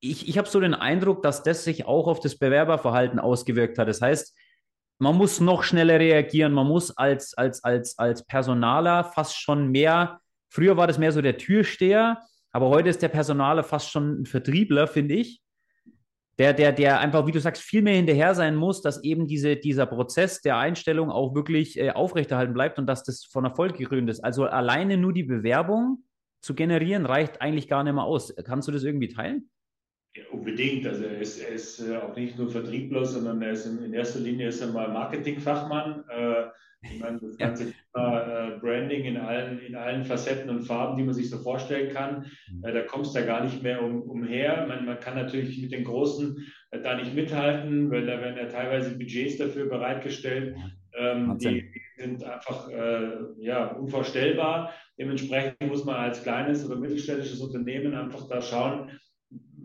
ich, 0.00 0.28
ich 0.28 0.38
habe 0.38 0.48
so 0.48 0.60
den 0.60 0.74
Eindruck, 0.74 1.22
dass 1.22 1.42
das 1.42 1.64
sich 1.64 1.86
auch 1.86 2.06
auf 2.06 2.20
das 2.20 2.38
Bewerberverhalten 2.38 3.18
ausgewirkt 3.18 3.78
hat. 3.78 3.88
Das 3.88 4.02
heißt, 4.02 4.36
man 4.98 5.16
muss 5.16 5.40
noch 5.40 5.62
schneller 5.62 5.98
reagieren, 5.98 6.52
man 6.52 6.66
muss 6.66 6.96
als, 6.96 7.34
als, 7.34 7.64
als, 7.64 7.98
als 7.98 8.24
Personaler 8.24 9.04
fast 9.04 9.36
schon 9.38 9.70
mehr, 9.70 10.20
früher 10.48 10.76
war 10.76 10.86
das 10.86 10.98
mehr 10.98 11.12
so 11.12 11.20
der 11.20 11.36
Türsteher, 11.36 12.20
aber 12.52 12.68
heute 12.68 12.88
ist 12.88 13.02
der 13.02 13.08
Personaler 13.08 13.64
fast 13.64 13.90
schon 13.90 14.22
ein 14.22 14.26
Vertriebler, 14.26 14.86
finde 14.86 15.14
ich 15.14 15.42
der, 16.38 16.52
der, 16.52 16.72
der 16.72 17.00
einfach, 17.00 17.26
wie 17.26 17.32
du 17.32 17.40
sagst, 17.40 17.62
viel 17.62 17.82
mehr 17.82 17.96
hinterher 17.96 18.34
sein 18.34 18.56
muss, 18.56 18.82
dass 18.82 19.02
eben 19.02 19.26
diese, 19.26 19.56
dieser 19.56 19.86
Prozess 19.86 20.42
der 20.42 20.58
Einstellung 20.58 21.10
auch 21.10 21.34
wirklich 21.34 21.78
äh, 21.78 21.90
aufrechterhalten 21.90 22.52
bleibt 22.52 22.78
und 22.78 22.86
dass 22.86 23.04
das 23.04 23.24
von 23.24 23.44
Erfolg 23.44 23.76
gekrönt 23.76 24.10
ist. 24.10 24.20
Also 24.20 24.44
alleine 24.44 24.98
nur 24.98 25.14
die 25.14 25.22
Bewerbung 25.22 26.04
zu 26.42 26.54
generieren, 26.54 27.06
reicht 27.06 27.40
eigentlich 27.40 27.68
gar 27.68 27.84
nicht 27.84 27.94
mehr 27.94 28.04
aus. 28.04 28.34
Kannst 28.44 28.68
du 28.68 28.72
das 28.72 28.84
irgendwie 28.84 29.08
teilen? 29.08 29.50
Ja, 30.14 30.24
unbedingt. 30.30 30.86
Also 30.86 31.04
er 31.04 31.18
ist, 31.18 31.38
er 31.40 31.48
ist 31.48 31.80
äh, 31.80 31.96
auch 31.96 32.14
nicht 32.14 32.38
nur 32.38 32.50
Vertriebler, 32.50 33.06
sondern 33.06 33.40
er 33.40 33.52
ist 33.52 33.64
in, 33.64 33.82
in 33.82 33.94
erster 33.94 34.20
Linie 34.20 34.48
ist 34.48 34.60
er 34.60 34.68
mal 34.68 34.92
Marketingfachmann. 34.92 36.04
Äh, 36.10 36.46
ich 36.92 37.00
meine, 37.00 37.18
das 37.18 37.36
ganze 37.36 37.64
ja. 37.64 37.70
Thema 37.94 38.20
äh, 38.20 38.58
Branding 38.58 39.04
in 39.04 39.16
allen, 39.16 39.58
in 39.60 39.76
allen 39.76 40.04
Facetten 40.04 40.50
und 40.50 40.62
Farben, 40.62 40.96
die 40.96 41.04
man 41.04 41.14
sich 41.14 41.30
so 41.30 41.38
vorstellen 41.38 41.92
kann, 41.92 42.26
mhm. 42.50 42.64
äh, 42.64 42.72
da 42.72 42.82
kommst 42.82 43.14
du 43.14 43.20
ja 43.20 43.26
gar 43.26 43.44
nicht 43.44 43.62
mehr 43.62 43.82
um, 43.82 44.02
umher. 44.02 44.66
Man, 44.66 44.84
man 44.84 45.00
kann 45.00 45.16
natürlich 45.16 45.60
mit 45.60 45.72
den 45.72 45.84
Großen 45.84 46.36
äh, 46.70 46.80
da 46.80 46.96
nicht 46.96 47.14
mithalten, 47.14 47.90
weil 47.90 48.06
da 48.06 48.20
werden 48.20 48.36
ja 48.36 48.46
teilweise 48.46 48.96
Budgets 48.96 49.38
dafür 49.38 49.66
bereitgestellt. 49.66 50.56
Ähm, 50.98 51.36
die 51.38 51.70
sind 51.96 52.24
einfach 52.24 52.68
äh, 52.70 53.10
ja, 53.38 53.66
unvorstellbar. 53.66 54.72
Dementsprechend 54.98 55.68
muss 55.68 55.84
man 55.84 55.96
als 55.96 56.22
kleines 56.22 56.64
oder 56.64 56.76
mittelständisches 56.76 57.40
Unternehmen 57.40 57.94
einfach 57.94 58.28
da 58.28 58.40
schauen, 58.40 58.90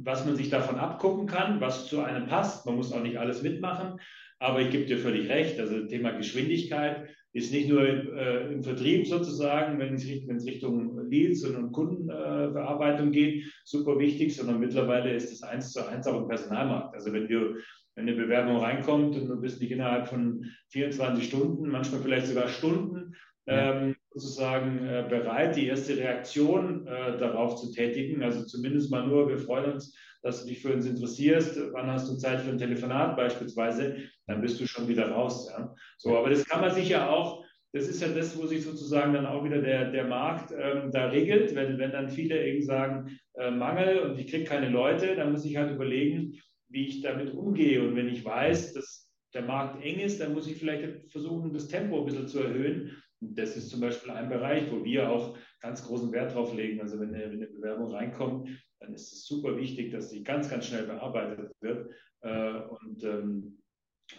was 0.03 0.25
man 0.25 0.35
sich 0.35 0.49
davon 0.49 0.77
abgucken 0.77 1.27
kann, 1.27 1.61
was 1.61 1.87
zu 1.87 2.01
einem 2.01 2.27
passt. 2.27 2.65
Man 2.65 2.75
muss 2.75 2.91
auch 2.91 3.01
nicht 3.01 3.17
alles 3.17 3.41
mitmachen. 3.43 3.99
Aber 4.41 4.59
ich 4.59 4.71
gebe 4.71 4.85
dir 4.85 4.97
völlig 4.97 5.29
recht. 5.29 5.59
Also 5.59 5.85
Thema 5.85 6.11
Geschwindigkeit 6.11 7.07
ist 7.31 7.53
nicht 7.53 7.69
nur 7.69 7.87
äh, 7.87 8.51
im 8.51 8.63
Vertrieb 8.63 9.05
sozusagen, 9.05 9.77
wenn 9.77 9.93
es, 9.93 10.07
wenn 10.27 10.37
es 10.37 10.47
Richtung 10.47 11.09
Leads 11.09 11.45
und 11.45 11.71
Kundenbearbeitung 11.71 13.09
äh, 13.09 13.11
geht, 13.11 13.43
super 13.63 13.99
wichtig, 13.99 14.35
sondern 14.35 14.59
mittlerweile 14.59 15.13
ist 15.13 15.31
es 15.31 15.43
eins 15.43 15.71
zu 15.71 15.87
eins 15.87 16.07
auch 16.07 16.23
im 16.23 16.27
Personalmarkt. 16.27 16.95
Also 16.95 17.13
wenn 17.13 17.27
du 17.27 17.57
wenn 17.95 18.07
eine 18.07 18.17
Bewerbung 18.17 18.57
reinkommt 18.57 19.15
und 19.15 19.27
du 19.27 19.39
bist 19.39 19.61
nicht 19.61 19.71
innerhalb 19.71 20.07
von 20.07 20.45
24 20.69 21.23
Stunden, 21.23 21.69
manchmal 21.69 22.01
vielleicht 22.01 22.25
sogar 22.25 22.47
Stunden, 22.47 23.13
ähm, 23.45 23.95
sozusagen 24.13 24.79
äh, 24.87 25.05
bereit, 25.07 25.55
die 25.55 25.67
erste 25.67 25.97
Reaktion 25.97 26.87
äh, 26.87 27.17
darauf 27.17 27.57
zu 27.57 27.71
tätigen. 27.71 28.23
Also 28.23 28.45
zumindest 28.45 28.89
mal 28.91 29.05
nur, 29.05 29.27
wir 29.27 29.37
freuen 29.37 29.73
uns, 29.73 29.95
dass 30.21 30.41
du 30.41 30.49
dich 30.49 30.61
für 30.61 30.73
uns 30.73 30.85
interessierst. 30.85 31.59
Wann 31.73 31.87
hast 31.87 32.09
du 32.09 32.17
Zeit 32.17 32.41
für 32.41 32.51
ein 32.51 32.57
Telefonat 32.57 33.15
beispielsweise? 33.15 33.97
Dann 34.27 34.41
bist 34.41 34.59
du 34.59 34.67
schon 34.67 34.87
wieder 34.87 35.09
raus. 35.09 35.49
Ja? 35.49 35.73
So, 35.97 36.17
aber 36.17 36.29
das 36.29 36.45
kann 36.45 36.61
man 36.61 36.73
sich 36.73 36.89
ja 36.89 37.09
auch, 37.09 37.43
das 37.73 37.87
ist 37.87 38.01
ja 38.01 38.09
das, 38.09 38.37
wo 38.37 38.45
sich 38.45 38.63
sozusagen 38.63 39.13
dann 39.13 39.25
auch 39.25 39.43
wieder 39.43 39.61
der, 39.61 39.91
der 39.91 40.05
Markt 40.05 40.53
ähm, 40.57 40.91
da 40.91 41.07
regelt. 41.07 41.55
Wenn, 41.55 41.77
wenn 41.77 41.91
dann 41.91 42.09
viele 42.09 42.45
eben 42.45 42.63
sagen, 42.63 43.17
äh, 43.35 43.49
Mangel 43.49 43.99
und 43.99 44.19
ich 44.19 44.27
kriege 44.27 44.43
keine 44.43 44.69
Leute, 44.69 45.15
dann 45.15 45.31
muss 45.31 45.45
ich 45.45 45.55
halt 45.57 45.71
überlegen, 45.71 46.39
wie 46.69 46.87
ich 46.87 47.01
damit 47.01 47.33
umgehe. 47.33 47.81
Und 47.81 47.95
wenn 47.95 48.09
ich 48.09 48.23
weiß, 48.23 48.73
dass 48.73 49.09
der 49.33 49.43
Markt 49.43 49.83
eng 49.83 49.99
ist, 49.99 50.19
dann 50.19 50.33
muss 50.33 50.47
ich 50.47 50.57
vielleicht 50.57 51.11
versuchen, 51.11 51.53
das 51.53 51.67
Tempo 51.67 51.99
ein 51.99 52.05
bisschen 52.05 52.27
zu 52.27 52.39
erhöhen. 52.39 53.01
Und 53.21 53.37
das 53.37 53.55
ist 53.55 53.69
zum 53.69 53.79
Beispiel 53.79 54.11
ein 54.11 54.29
Bereich, 54.29 54.69
wo 54.71 54.83
wir 54.83 55.09
auch 55.09 55.37
ganz 55.61 55.85
großen 55.85 56.11
Wert 56.11 56.33
drauf 56.33 56.53
legen. 56.53 56.81
Also 56.81 56.99
wenn 56.99 57.13
eine, 57.13 57.25
wenn 57.25 57.37
eine 57.37 57.47
Bewerbung 57.47 57.91
reinkommt, 57.91 58.49
dann 58.79 58.93
ist 58.93 59.13
es 59.13 59.25
super 59.25 59.55
wichtig, 59.57 59.91
dass 59.91 60.09
sie 60.09 60.23
ganz, 60.23 60.49
ganz 60.49 60.65
schnell 60.65 60.85
bearbeitet 60.85 61.51
wird. 61.61 61.91
Äh, 62.21 62.61
und 62.61 63.03
ähm, 63.03 63.59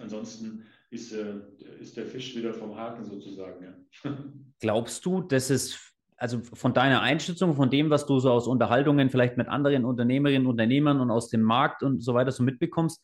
ansonsten 0.01 0.65
ist, 0.91 1.13
äh, 1.13 1.35
ist 1.81 1.97
der 1.97 2.07
Fisch 2.07 2.37
wieder 2.37 2.55
vom 2.55 2.77
Haken 2.77 3.05
sozusagen. 3.05 3.65
Ja. 3.65 4.19
Glaubst 4.61 5.05
du, 5.05 5.23
dass 5.23 5.51
es, 5.51 5.93
also 6.17 6.41
von 6.41 6.75
deiner 6.75 7.03
Einschätzung, 7.03 7.55
von 7.55 7.71
dem, 7.71 7.91
was 7.91 8.07
du 8.07 8.21
so 8.21 8.31
aus 8.31 8.47
Unterhaltungen 8.47 9.11
vielleicht 9.11 9.37
mit 9.37 9.49
anderen 9.49 9.85
Unternehmerinnen, 9.85 10.47
Unternehmern 10.47 11.01
und 11.01 11.11
aus 11.11 11.29
dem 11.29 11.43
Markt 11.43 11.83
und 11.83 12.01
so 12.01 12.15
weiter 12.15 12.31
so 12.31 12.45
mitbekommst, 12.45 13.03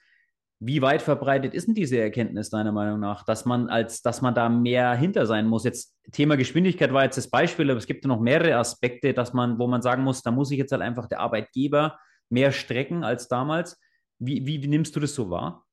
wie 0.61 0.83
weit 0.83 1.03
verbreitet 1.03 1.55
ist 1.55 1.69
denn 1.69 1.75
diese 1.75 2.01
Erkenntnis 2.01 2.51
deiner 2.51 2.73
Meinung 2.73 2.99
nach, 2.99 3.25
dass 3.25 3.45
man 3.45 3.69
als, 3.69 4.03
dass 4.03 4.23
man 4.23 4.35
da 4.35 4.49
mehr 4.49 4.95
hinter 4.95 5.25
sein 5.27 5.47
muss? 5.47 5.65
Jetzt 5.65 5.95
Thema 6.11 6.37
Geschwindigkeit 6.37 6.93
war 6.93 7.05
jetzt 7.05 7.17
das 7.17 7.31
Beispiel, 7.31 7.71
aber 7.71 7.79
es 7.79 7.87
gibt 7.87 8.05
ja 8.05 8.09
noch 8.09 8.21
mehrere 8.21 8.57
Aspekte, 8.57 9.15
dass 9.15 9.33
man, 9.33 9.59
wo 9.59 9.69
man 9.69 9.83
sagen 9.83 10.03
muss, 10.03 10.23
da 10.23 10.31
muss 10.31 10.51
ich 10.51 10.59
jetzt 10.59 10.73
halt 10.73 10.83
einfach 10.83 11.07
der 11.07 11.21
Arbeitgeber 11.21 11.99
mehr 12.29 12.51
strecken 12.51 13.05
als 13.05 13.29
damals. 13.29 13.81
Wie, 14.19 14.45
wie, 14.47 14.63
wie 14.63 14.69
nimmst 14.69 14.97
du 14.97 15.01
das 15.01 15.15
so 15.15 15.31
wahr? 15.31 15.65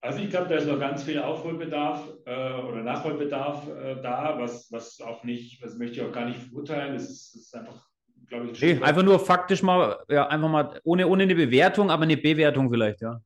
Also 0.00 0.20
ich 0.20 0.30
glaube, 0.30 0.48
da 0.48 0.56
ist 0.56 0.66
noch 0.66 0.78
ganz 0.78 1.02
viel 1.02 1.18
Aufholbedarf 1.18 2.08
äh, 2.24 2.52
oder 2.62 2.82
Nachholbedarf 2.82 3.68
äh, 3.68 4.00
da, 4.00 4.38
was, 4.38 4.70
was 4.70 5.00
auch 5.00 5.24
nicht, 5.24 5.62
das 5.62 5.76
möchte 5.76 6.00
ich 6.00 6.06
auch 6.06 6.12
gar 6.12 6.26
nicht 6.26 6.40
verurteilen. 6.40 6.94
Das 6.94 7.10
ist, 7.10 7.34
das 7.34 7.42
ist 7.42 7.54
einfach 7.54 7.86
glaube 8.28 8.50
ich. 8.52 8.60
Nee, 8.60 8.78
einfach 8.82 9.02
nur 9.02 9.18
faktisch 9.18 9.62
mal, 9.62 9.98
ja, 10.08 10.26
einfach 10.28 10.48
mal 10.48 10.80
ohne, 10.84 11.06
ohne 11.06 11.24
eine 11.24 11.34
Bewertung, 11.34 11.90
aber 11.90 12.04
eine 12.04 12.16
Bewertung 12.16 12.70
vielleicht, 12.70 13.00
ja. 13.00 13.20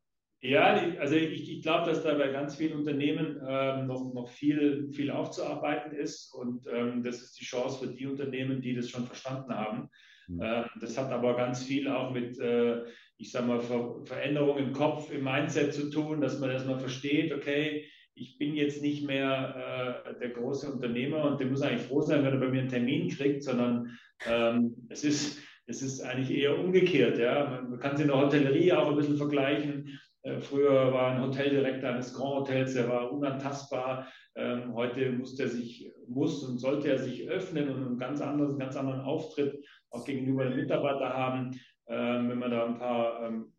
Ja, 0.44 0.74
also 0.98 1.14
ich, 1.14 1.52
ich 1.52 1.62
glaube, 1.62 1.88
dass 1.88 2.02
da 2.02 2.14
bei 2.14 2.28
ganz 2.28 2.56
vielen 2.56 2.76
Unternehmen 2.78 3.40
ähm, 3.46 3.86
noch, 3.86 4.12
noch 4.12 4.28
viel, 4.28 4.90
viel 4.92 5.12
aufzuarbeiten 5.12 5.92
ist. 5.92 6.34
Und 6.34 6.66
ähm, 6.66 7.04
das 7.04 7.22
ist 7.22 7.40
die 7.40 7.44
Chance 7.44 7.78
für 7.78 7.94
die 7.94 8.08
Unternehmen, 8.08 8.60
die 8.60 8.74
das 8.74 8.90
schon 8.90 9.06
verstanden 9.06 9.54
haben. 9.54 9.88
Mhm. 10.26 10.40
Ähm, 10.42 10.64
das 10.80 10.98
hat 10.98 11.12
aber 11.12 11.36
ganz 11.36 11.62
viel 11.62 11.86
auch 11.86 12.10
mit, 12.10 12.40
äh, 12.40 12.82
ich 13.18 13.30
sage 13.30 13.46
mal, 13.46 13.60
Ver 13.60 14.00
Veränderungen 14.04 14.66
im 14.66 14.72
Kopf, 14.72 15.12
im 15.12 15.22
Mindset 15.22 15.74
zu 15.74 15.90
tun, 15.90 16.20
dass 16.20 16.40
man 16.40 16.50
erstmal 16.50 16.80
versteht, 16.80 17.32
okay, 17.32 17.86
ich 18.14 18.36
bin 18.36 18.54
jetzt 18.54 18.82
nicht 18.82 19.06
mehr 19.06 20.04
äh, 20.06 20.18
der 20.18 20.30
große 20.30 20.70
Unternehmer 20.70 21.24
und 21.24 21.40
der 21.40 21.46
muss 21.46 21.62
eigentlich 21.62 21.86
froh 21.86 22.02
sein, 22.02 22.24
wenn 22.24 22.34
er 22.34 22.40
bei 22.40 22.48
mir 22.48 22.60
einen 22.60 22.68
Termin 22.68 23.08
kriegt, 23.08 23.44
sondern 23.44 23.96
ähm, 24.26 24.86
es, 24.88 25.04
ist, 25.04 25.40
es 25.66 25.82
ist 25.82 26.00
eigentlich 26.00 26.30
eher 26.30 26.58
umgekehrt. 26.58 27.18
Ja? 27.18 27.64
Man 27.68 27.78
kann 27.78 27.94
es 27.94 28.00
in 28.00 28.08
der 28.08 28.20
Hotellerie 28.20 28.72
auch 28.72 28.90
ein 28.90 28.96
bisschen 28.96 29.16
vergleichen. 29.16 29.98
Äh, 30.22 30.40
früher 30.40 30.92
war 30.92 31.12
ein 31.12 31.22
Hoteldirektor 31.22 31.90
eines 31.90 32.14
Grand 32.14 32.34
Hotels, 32.34 32.74
der 32.74 32.88
war 32.88 33.10
unantastbar. 33.12 34.06
Ähm, 34.36 34.72
heute 34.74 35.10
muss 35.12 35.34
der 35.34 35.48
sich, 35.48 35.90
muss 36.06 36.42
und 36.44 36.58
sollte 36.58 36.88
er 36.88 36.98
sich 36.98 37.28
öffnen 37.28 37.68
und 37.68 37.84
einen 37.84 37.98
ganz 37.98 38.20
anderen, 38.20 38.58
ganz 38.58 38.76
anderen 38.76 39.00
Auftritt 39.00 39.64
auch 39.90 40.04
gegenüber 40.04 40.44
den 40.44 40.56
Mitarbeitern 40.56 41.12
haben. 41.12 41.60
Ähm, 41.88 42.28
wenn 42.30 42.38
man 42.38 42.50
da 42.50 42.66
ein 42.66 42.78
paar 42.78 43.26
ähm, 43.26 43.52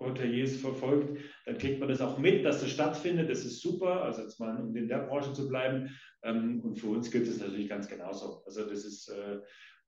Hoteliers 0.00 0.56
verfolgt, 0.56 1.18
dann 1.46 1.58
kriegt 1.58 1.80
man 1.80 1.88
das 1.88 2.00
auch 2.00 2.18
mit, 2.18 2.44
dass 2.44 2.60
das 2.60 2.70
stattfindet. 2.70 3.30
Das 3.30 3.44
ist 3.44 3.60
super, 3.60 4.02
also 4.02 4.22
jetzt 4.22 4.40
mal 4.40 4.56
um 4.56 4.74
in 4.76 4.88
der 4.88 5.06
Branche 5.06 5.32
zu 5.32 5.48
bleiben. 5.48 5.90
Ähm, 6.22 6.60
und 6.60 6.78
für 6.78 6.88
uns 6.88 7.10
gilt 7.10 7.28
es 7.28 7.40
natürlich 7.40 7.68
ganz 7.68 7.88
genauso. 7.88 8.42
Also 8.46 8.68
das 8.68 8.84
ist, 8.84 9.08
äh, 9.08 9.38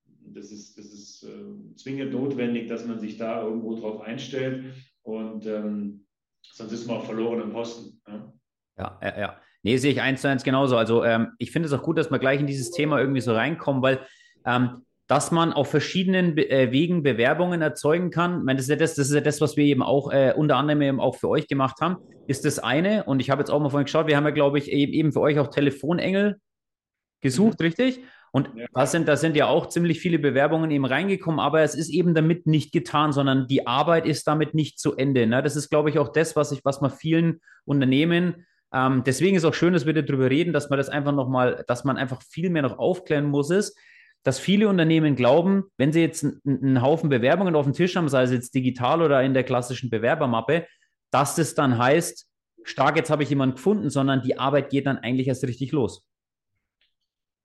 das 0.05 0.53
ist, 0.53 0.79
das 0.79 0.87
ist 0.87 1.25
äh, 1.25 1.75
zwingend 1.77 2.13
notwendig, 2.13 2.69
dass 2.69 2.87
man 2.87 2.99
sich 2.99 3.17
da 3.17 3.43
irgendwo 3.43 3.79
drauf 3.79 4.01
einstellt. 4.01 4.75
Und 5.03 5.47
ähm, 5.47 6.07
sonst 6.43 6.73
ist 6.73 6.87
man 6.87 6.99
auch 6.99 7.05
verloren 7.05 7.43
im 7.43 7.53
Posten. 7.53 8.01
Ja, 8.07 8.33
ja, 8.79 8.99
ja. 9.03 9.19
ja. 9.19 9.41
Nee, 9.63 9.79
sehe 9.79 9.91
ich 9.91 10.01
eins 10.01 10.21
zu 10.21 10.29
eins 10.29 10.45
genauso. 10.45 10.77
Also 10.77 11.03
ähm, 11.03 11.33
ich 11.39 11.51
finde 11.51 11.67
es 11.67 11.73
auch 11.73 11.83
gut, 11.83 11.99
dass 11.99 12.13
wir 12.13 12.21
gleich 12.21 12.39
in 12.39 12.47
dieses 12.47 12.71
Thema 12.71 13.01
irgendwie 13.01 13.21
so 13.21 13.35
reinkommen, 13.35 13.83
weil 13.83 14.07
ähm, 14.45 14.86
dass 15.07 15.31
man 15.31 15.53
auf 15.53 15.71
verschiedenen 15.71 16.37
äh, 16.37 16.73
Wegen 16.73 17.03
Bewerbungen 17.03 17.63
erzeugen 17.63 18.11
kann. 18.11 18.39
Ich 18.39 18.45
meine, 18.45 18.57
das 18.57 18.65
ist 18.65 18.71
ja 18.71 18.77
das, 18.77 18.95
das 18.95 19.09
ist 19.09 19.15
ja 19.15 19.21
das, 19.21 19.41
was 19.41 19.57
wir 19.57 19.65
eben 19.65 19.83
auch 19.83 20.13
äh, 20.13 20.35
unter 20.37 20.57
anderem 20.57 20.83
eben 20.83 21.01
auch 21.01 21.17
für 21.17 21.29
euch 21.29 21.47
gemacht 21.47 21.81
haben, 21.81 21.97
ist 22.27 22.45
das 22.45 22.59
eine. 22.59 23.05
Und 23.05 23.21
ich 23.21 23.31
habe 23.31 23.41
jetzt 23.41 23.51
auch 23.51 23.61
mal 23.61 23.71
vorhin 23.71 23.87
geschaut, 23.87 24.09
wir 24.09 24.17
haben 24.17 24.25
ja, 24.25 24.31
glaube 24.31 24.59
ich, 24.59 24.71
eben 24.71 25.13
für 25.13 25.21
euch 25.21 25.39
auch 25.39 25.49
Telefonengel 25.49 26.41
gesucht, 27.21 27.61
mhm. 27.61 27.67
richtig? 27.67 28.01
Und 28.33 28.51
ja. 28.55 28.67
da, 28.75 28.85
sind, 28.87 29.09
da 29.09 29.17
sind 29.17 29.37
ja 29.37 29.47
auch 29.47 29.69
ziemlich 29.69 30.01
viele 30.01 30.19
Bewerbungen 30.19 30.71
eben 30.71 30.85
reingekommen, 30.85 31.41
aber 31.41 31.63
es 31.63 31.75
ist 31.75 31.89
eben 31.89 32.15
damit 32.15 32.47
nicht 32.47 32.73
getan, 32.73 33.13
sondern 33.13 33.47
die 33.47 33.67
Arbeit 33.67 34.07
ist 34.07 34.27
damit 34.27 34.55
nicht 34.55 34.79
zu 34.79 34.97
Ende. 34.97 35.27
Ne? 35.27 35.43
Das 35.43 35.57
ist, 35.57 35.71
glaube 35.71 35.89
ich, 35.89 35.99
auch 35.99 36.09
das, 36.09 36.37
was 36.37 36.53
ich, 36.53 36.65
was 36.65 36.81
man 36.81 36.91
vielen 36.91 37.41
Unternehmen 37.65 38.45
ähm, 38.73 39.05
deswegen 39.05 39.37
ist 39.37 39.45
auch 39.45 39.55
schön, 39.55 39.73
dass 39.73 39.87
wir 39.87 39.95
darüber 39.95 40.29
reden, 40.29 40.53
dass 40.53 40.69
man 40.71 40.77
das 40.77 40.89
einfach 40.89 41.13
nochmal, 41.13 41.65
dass 41.67 41.85
man 41.85 41.97
einfach 41.97 42.21
viel 42.23 42.51
mehr 42.51 42.63
noch 42.63 42.79
aufklären 42.79 43.27
muss, 43.27 43.51
ist, 43.51 43.79
dass 44.27 44.41
viele 44.41 44.69
Unternehmen 44.69 45.15
glauben, 45.15 45.67
wenn 45.77 45.93
sie 45.93 46.01
jetzt 46.01 46.27
einen 46.45 46.83
Haufen 46.83 47.09
Bewerbungen 47.09 47.55
auf 47.55 47.65
dem 47.65 47.75
Tisch 47.75 47.95
haben, 47.95 48.09
sei 48.09 48.25
es 48.25 48.33
jetzt 48.33 48.57
digital 48.57 49.01
oder 49.01 49.23
in 49.23 49.35
der 49.35 49.45
klassischen 49.45 49.89
Bewerbermappe, 49.89 50.67
dass 51.13 51.37
das 51.37 51.55
dann 51.55 51.79
heißt, 51.79 52.29
stark, 52.65 52.97
jetzt 52.97 53.09
habe 53.09 53.23
ich 53.23 53.31
jemanden 53.31 53.55
gefunden, 53.55 53.89
sondern 53.89 54.23
die 54.23 54.37
Arbeit 54.37 54.71
geht 54.71 54.87
dann 54.87 54.99
eigentlich 54.99 55.29
erst 55.29 55.45
richtig 55.45 55.71
los. 55.71 56.05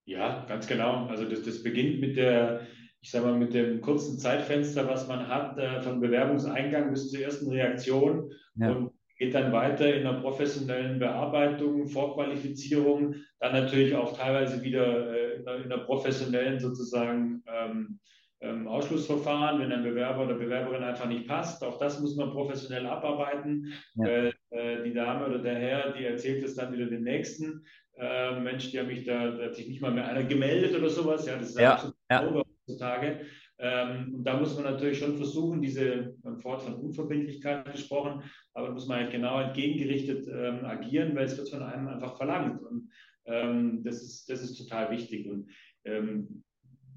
Ja, 0.05 0.43
ganz 0.49 0.65
genau. 0.65 1.05
Also 1.05 1.25
das, 1.25 1.43
das 1.43 1.61
beginnt 1.61 2.01
mit 2.01 2.17
der, 2.17 2.61
ich 2.99 3.11
sage 3.11 3.27
mal, 3.27 3.37
mit 3.37 3.53
dem 3.53 3.79
kurzen 3.81 4.17
Zeitfenster, 4.17 4.87
was 4.89 5.07
man 5.07 5.27
hat, 5.27 5.59
äh, 5.59 5.83
von 5.83 6.01
Bewerbungseingang 6.01 6.89
bis 6.89 7.11
zur 7.11 7.21
ersten 7.21 7.51
Reaktion. 7.51 8.31
Ja. 8.55 8.71
Und 8.71 8.90
geht 9.21 9.35
dann 9.35 9.51
weiter 9.51 9.93
in 9.93 10.03
der 10.03 10.13
professionellen 10.13 10.97
Bearbeitung, 10.97 11.85
Vorqualifizierung, 11.85 13.13
dann 13.39 13.53
natürlich 13.53 13.93
auch 13.93 14.17
teilweise 14.17 14.63
wieder 14.63 15.13
äh, 15.13 15.35
in, 15.35 15.45
der, 15.45 15.55
in, 15.57 15.69
der, 15.69 15.77
professionellen 15.77 16.59
sozusagen 16.59 17.43
ähm, 17.45 17.99
ähm, 18.39 18.67
Ausschlussverfahren, 18.67 19.61
wenn 19.61 19.71
ein 19.71 19.83
Bewerber 19.83 20.23
oder 20.23 20.33
Bewerberin 20.33 20.81
einfach 20.81 21.05
nicht 21.05 21.27
passt. 21.27 21.63
Auch 21.63 21.77
das 21.77 21.99
muss 21.99 22.15
man 22.15 22.31
professionell 22.31 22.87
abarbeiten. 22.87 23.71
Ja. 23.93 24.07
Äh, 24.07 24.33
äh, 24.49 24.83
die 24.83 24.93
Dame 24.95 25.27
oder 25.27 25.37
der 25.37 25.55
Herr, 25.55 25.91
die 25.91 26.05
erzählt 26.05 26.43
es 26.43 26.55
dann 26.55 26.73
wieder 26.73 26.87
dem 26.87 27.03
Nächsten. 27.03 27.63
Äh, 27.99 28.39
Mensch, 28.39 28.71
die 28.71 28.79
haben 28.79 28.87
mich 28.87 29.05
da, 29.05 29.29
da 29.29 29.45
hat 29.45 29.55
sich 29.55 29.67
nicht 29.67 29.83
mal 29.83 29.91
mehr 29.91 30.07
einer 30.07 30.23
gemeldet 30.23 30.75
oder 30.75 30.89
sowas. 30.89 31.27
Ja, 31.27 31.35
das 31.37 31.49
ist 31.49 31.59
ja, 31.59 31.93
ja. 32.09 32.43
heutzutage. 32.67 33.19
Ähm, 33.63 34.15
und 34.15 34.23
da 34.23 34.37
muss 34.37 34.55
man 34.55 34.63
natürlich 34.63 34.97
schon 34.97 35.17
versuchen, 35.17 35.61
diese, 35.61 36.15
man 36.23 36.43
hat 36.43 36.63
von 36.63 36.73
Unverbindlichkeit 36.73 37.71
gesprochen, 37.71 38.23
aber 38.53 38.67
da 38.67 38.73
muss 38.73 38.87
man 38.87 38.99
halt 38.99 39.11
genau 39.11 39.39
entgegengerichtet 39.39 40.27
ähm, 40.27 40.65
agieren, 40.65 41.15
weil 41.15 41.25
es 41.25 41.37
wird 41.37 41.49
von 41.49 41.63
einem 41.63 41.87
einfach 41.87 42.17
verlangt. 42.17 42.61
Und 42.61 42.89
ähm, 43.25 43.83
das, 43.83 44.01
ist, 44.01 44.29
das 44.29 44.41
ist 44.41 44.57
total 44.57 44.91
wichtig. 44.91 45.27
Und 45.27 45.49
ähm, 45.85 46.43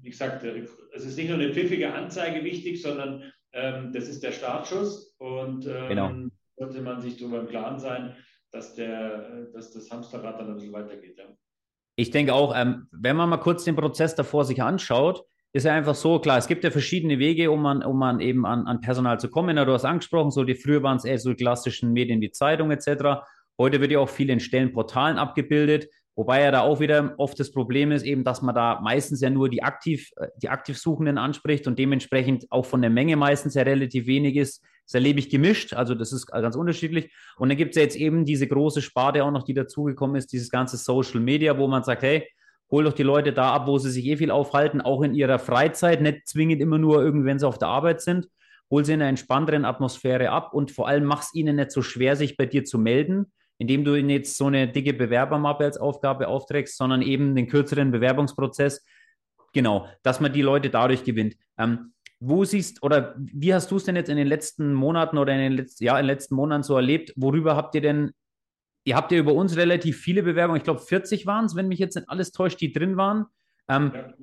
wie 0.01 0.09
gesagt, 0.09 0.43
es 0.43 1.05
ist 1.05 1.17
nicht 1.17 1.29
nur 1.29 1.39
eine 1.39 1.53
pfiffige 1.53 1.93
Anzeige 1.93 2.43
wichtig, 2.43 2.81
sondern 2.81 3.31
ähm, 3.53 3.91
das 3.93 4.07
ist 4.07 4.21
der 4.21 4.31
Startschuss 4.31 5.15
und 5.17 5.65
ähm, 5.65 5.87
genau. 5.87 6.13
sollte 6.57 6.81
man 6.81 7.01
sich 7.01 7.17
darüber 7.17 7.39
im 7.39 7.47
Klaren 7.47 7.79
sein, 7.79 8.15
dass, 8.51 8.75
der, 8.75 9.45
dass 9.53 9.71
das 9.71 9.89
Hamsterrad 9.89 10.39
dann 10.39 10.49
ein 10.49 10.55
bisschen 10.55 10.73
weitergeht. 10.73 11.17
Ja. 11.17 11.25
Ich 11.95 12.11
denke 12.11 12.33
auch, 12.33 12.53
ähm, 12.55 12.87
wenn 12.91 13.15
man 13.15 13.29
mal 13.29 13.37
kurz 13.37 13.63
den 13.63 13.75
Prozess 13.75 14.15
davor 14.15 14.45
sich 14.45 14.61
anschaut, 14.61 15.25
ist 15.55 15.63
ja 15.63 15.73
einfach 15.73 15.95
so, 15.95 16.19
klar, 16.19 16.37
es 16.37 16.47
gibt 16.47 16.65
ja 16.65 16.69
verschiedene 16.69 17.17
Wege, 17.17 17.49
um 17.49 17.61
man, 17.61 17.81
um 17.81 17.97
man 17.97 18.19
eben 18.19 18.45
an, 18.45 18.67
an 18.67 18.81
Personal 18.81 19.21
zu 19.21 19.29
kommen. 19.29 19.55
Du 19.55 19.71
hast 19.71 19.85
angesprochen, 19.85 20.29
so 20.29 20.43
die 20.43 20.53
früher 20.53 20.83
waren 20.83 20.97
es 20.97 21.05
eher 21.05 21.17
so 21.17 21.33
klassischen 21.33 21.93
Medien 21.93 22.19
wie 22.19 22.29
Zeitung 22.29 22.71
etc. 22.71 23.23
Heute 23.57 23.79
wird 23.79 23.91
ja 23.91 23.99
auch 23.99 24.09
viel 24.09 24.29
in 24.29 24.41
Stellenportalen 24.41 25.17
abgebildet. 25.17 25.87
Wobei 26.17 26.41
ja 26.41 26.51
da 26.51 26.59
auch 26.59 26.81
wieder 26.81 27.13
oft 27.17 27.39
das 27.39 27.53
Problem 27.53 27.93
ist, 27.93 28.03
eben, 28.03 28.25
dass 28.25 28.41
man 28.41 28.53
da 28.53 28.81
meistens 28.81 29.21
ja 29.21 29.29
nur 29.29 29.47
die 29.47 29.63
aktiv, 29.63 30.11
äh, 30.17 30.27
die 30.35 30.49
aktiv 30.49 30.77
Suchenden 30.77 31.17
anspricht 31.17 31.67
und 31.67 31.79
dementsprechend 31.79 32.51
auch 32.51 32.65
von 32.65 32.81
der 32.81 32.89
Menge 32.89 33.15
meistens 33.15 33.53
ja 33.53 33.63
relativ 33.63 34.07
wenig 34.07 34.35
ist. 34.35 34.61
Das 34.85 34.95
erlebe 34.95 35.19
ich 35.19 35.29
gemischt, 35.29 35.73
also 35.73 35.95
das 35.95 36.11
ist 36.11 36.25
ganz 36.27 36.57
unterschiedlich. 36.57 37.13
Und 37.37 37.47
dann 37.47 37.57
gibt 37.57 37.71
es 37.71 37.75
ja 37.77 37.83
jetzt 37.83 37.95
eben 37.95 38.25
diese 38.25 38.47
große 38.47 38.81
Sparte 38.81 39.23
auch 39.23 39.31
noch, 39.31 39.43
die 39.43 39.53
dazugekommen 39.53 40.17
ist, 40.17 40.33
dieses 40.33 40.49
ganze 40.49 40.75
Social 40.75 41.21
Media, 41.21 41.57
wo 41.57 41.67
man 41.69 41.83
sagt, 41.83 42.01
hey, 42.01 42.27
hol 42.71 42.83
doch 42.83 42.93
die 42.93 43.03
Leute 43.03 43.33
da 43.33 43.53
ab, 43.53 43.67
wo 43.67 43.77
sie 43.77 43.91
sich 43.91 44.05
eh 44.05 44.17
viel 44.17 44.31
aufhalten, 44.31 44.81
auch 44.81 45.01
in 45.01 45.13
ihrer 45.13 45.39
Freizeit, 45.39 46.01
nicht 46.01 46.27
zwingend 46.27 46.61
immer 46.61 46.77
nur 46.77 47.01
irgendwie, 47.03 47.25
wenn 47.25 47.39
sie 47.39 47.47
auf 47.47 47.57
der 47.57 47.67
Arbeit 47.67 48.01
sind. 48.01 48.27
Hol 48.71 48.83
sie 48.83 48.93
in 48.93 49.01
einer 49.01 49.09
entspannteren 49.09 49.65
Atmosphäre 49.65 50.31
ab 50.31 50.53
und 50.53 50.71
vor 50.71 50.87
allem 50.87 51.05
mach 51.05 51.21
es 51.21 51.33
ihnen 51.35 51.57
nicht 51.57 51.71
so 51.71 51.81
schwer, 51.81 52.15
sich 52.15 52.37
bei 52.37 52.45
dir 52.45 52.65
zu 52.65 52.79
melden 52.79 53.31
indem 53.57 53.85
du 53.85 53.95
ihnen 53.95 54.09
jetzt 54.09 54.37
so 54.37 54.47
eine 54.47 54.67
dicke 54.67 54.93
Bewerbermappe 54.93 55.63
als 55.63 55.77
Aufgabe 55.77 56.27
aufträgst, 56.27 56.77
sondern 56.77 57.01
eben 57.01 57.35
den 57.35 57.47
kürzeren 57.47 57.91
Bewerbungsprozess. 57.91 58.85
Genau, 59.53 59.87
dass 60.03 60.19
man 60.19 60.33
die 60.33 60.41
Leute 60.41 60.69
dadurch 60.69 61.03
gewinnt. 61.03 61.35
Ähm, 61.57 61.93
wo 62.19 62.43
siehst 62.43 62.81
oder 62.83 63.15
wie 63.17 63.53
hast 63.53 63.71
du 63.71 63.77
es 63.77 63.83
denn 63.83 63.95
jetzt 63.95 64.09
in 64.09 64.17
den 64.17 64.27
letzten 64.27 64.73
Monaten 64.73 65.17
oder 65.17 65.33
in 65.33 65.39
den 65.39 65.53
letzten, 65.53 65.83
ja, 65.83 65.97
in 65.97 66.03
den 66.03 66.13
letzten 66.13 66.35
Monaten 66.35 66.63
so 66.63 66.75
erlebt? 66.75 67.13
Worüber 67.15 67.55
habt 67.55 67.75
ihr 67.75 67.81
denn, 67.81 68.11
ihr 68.85 68.95
habt 68.95 69.11
ja 69.11 69.17
über 69.17 69.33
uns 69.33 69.57
relativ 69.57 69.99
viele 69.99 70.23
Bewerbungen, 70.23 70.57
ich 70.57 70.63
glaube 70.63 70.79
40 70.79 71.25
waren 71.25 71.45
es, 71.45 71.55
wenn 71.55 71.67
mich 71.67 71.79
jetzt 71.79 71.95
nicht 71.95 72.09
alles 72.09 72.31
täuscht, 72.31 72.61
die 72.61 72.71
drin 72.71 72.95
waren. 72.95 73.25
Ähm, 73.67 73.91
ja. 73.93 74.13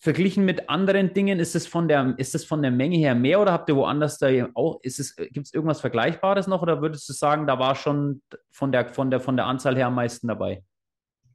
Verglichen 0.00 0.44
mit 0.44 0.68
anderen 0.68 1.12
Dingen, 1.12 1.40
ist 1.40 1.56
es 1.56 1.66
von 1.66 1.88
der, 1.88 2.14
ist 2.18 2.34
es 2.34 2.44
von 2.44 2.62
der 2.62 2.70
Menge 2.70 2.96
her 2.98 3.16
mehr 3.16 3.40
oder 3.40 3.52
habt 3.52 3.68
ihr 3.68 3.74
woanders 3.74 4.18
da 4.18 4.28
auch, 4.54 4.80
gibt 4.80 5.46
es 5.46 5.54
irgendwas 5.54 5.80
Vergleichbares 5.80 6.46
noch 6.46 6.62
oder 6.62 6.82
würdest 6.82 7.08
du 7.08 7.12
sagen, 7.12 7.48
da 7.48 7.58
war 7.58 7.74
schon 7.74 8.22
von 8.50 8.70
der, 8.70 8.88
von 8.90 9.10
der, 9.10 9.18
von 9.18 9.36
der 9.36 9.46
Anzahl 9.46 9.76
her 9.76 9.86
am 9.86 9.96
meisten 9.96 10.28
dabei? 10.28 10.62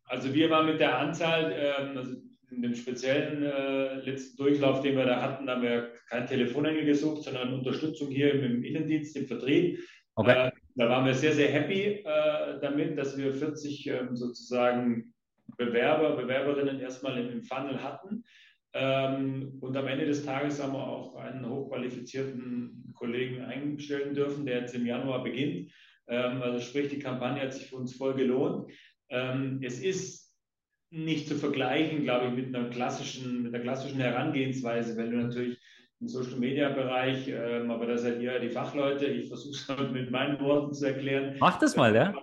Also 0.06 0.34
wir 0.34 0.50
waren 0.50 0.68
mit 0.68 0.80
der 0.80 0.98
Anzahl, 0.98 1.54
ähm, 1.54 1.98
also 1.98 2.14
in 2.52 2.62
dem 2.62 2.76
speziellen 2.76 3.44
äh, 3.44 3.96
letzten 3.96 4.38
Durchlauf, 4.38 4.82
den 4.82 4.96
wir 4.96 5.06
da 5.06 5.22
hatten, 5.22 5.50
haben 5.50 5.62
wir 5.62 5.92
kein 6.10 6.28
Telefonengel 6.28 6.86
gesucht, 6.86 7.24
sondern 7.24 7.54
Unterstützung 7.54 8.10
hier 8.10 8.34
im, 8.34 8.44
im 8.44 8.64
Innendienst, 8.64 9.18
im 9.18 9.28
Vertrieb. 9.28 9.80
Okay. 10.16 10.48
Äh, 10.48 10.52
da 10.76 10.90
waren 10.90 11.06
wir 11.06 11.14
sehr, 11.14 11.34
sehr 11.34 11.50
happy 11.50 12.04
äh, 12.04 12.60
damit, 12.62 12.98
dass 12.98 13.18
wir 13.18 13.34
40 13.34 13.88
ähm, 13.88 14.16
sozusagen 14.16 15.14
Bewerber, 15.58 16.16
Bewerberinnen 16.16 16.80
erstmal 16.80 17.18
im, 17.18 17.30
im 17.30 17.44
Funnel 17.44 17.82
hatten. 17.84 18.24
Ähm, 18.74 19.58
und 19.62 19.78
am 19.78 19.88
Ende 19.88 20.06
des 20.06 20.26
Tages 20.26 20.62
haben 20.62 20.74
wir 20.74 20.88
auch 20.88 21.16
einen 21.16 21.48
hochqualifizierten 21.48 22.92
Kollegen 22.96 23.42
einstellen 23.42 24.16
dürfen, 24.16 24.46
der 24.46 24.62
jetzt 24.62 24.74
im 24.74 24.86
Januar 24.86 25.24
beginnt. 25.24 25.72
Ähm, 26.08 26.42
also 26.42 26.60
sprich, 26.60 26.90
die 26.90 27.00
Kampagne 27.00 27.44
hat 27.44 27.54
sich 27.54 27.68
für 27.68 27.76
uns 27.76 27.96
voll 27.96 28.16
gelohnt. 28.16 28.72
Ähm, 29.10 29.60
es 29.62 29.80
ist 29.80 30.36
nicht 30.90 31.28
zu 31.28 31.36
vergleichen, 31.36 32.04
glaube 32.04 32.28
ich, 32.28 32.34
mit 32.34 32.56
einer 32.56 32.70
klassischen, 32.70 33.44
mit 33.44 33.54
einer 33.54 33.64
klassischen 33.64 34.00
Herangehensweise, 34.00 34.98
weil 34.98 35.12
du 35.12 35.18
natürlich 35.18 35.60
im 36.04 36.10
Social 36.10 36.38
Media 36.38 36.68
Bereich, 36.70 37.30
ähm, 37.30 37.72
aber 37.72 37.86
da 37.86 37.98
seid 37.98 38.20
ihr 38.20 38.34
ja 38.34 38.40
die 38.40 38.50
Fachleute. 38.50 39.06
Ich 39.06 39.30
versuche 39.30 39.56
es 39.56 39.68
halt 39.70 39.94
mit 39.94 40.12
meinen 40.12 40.40
Worten 40.42 40.74
zu 40.74 40.86
erklären. 40.86 41.38
Mach 41.40 41.58
das 41.60 41.78
mal, 41.78 41.96
ja. 41.96 42.14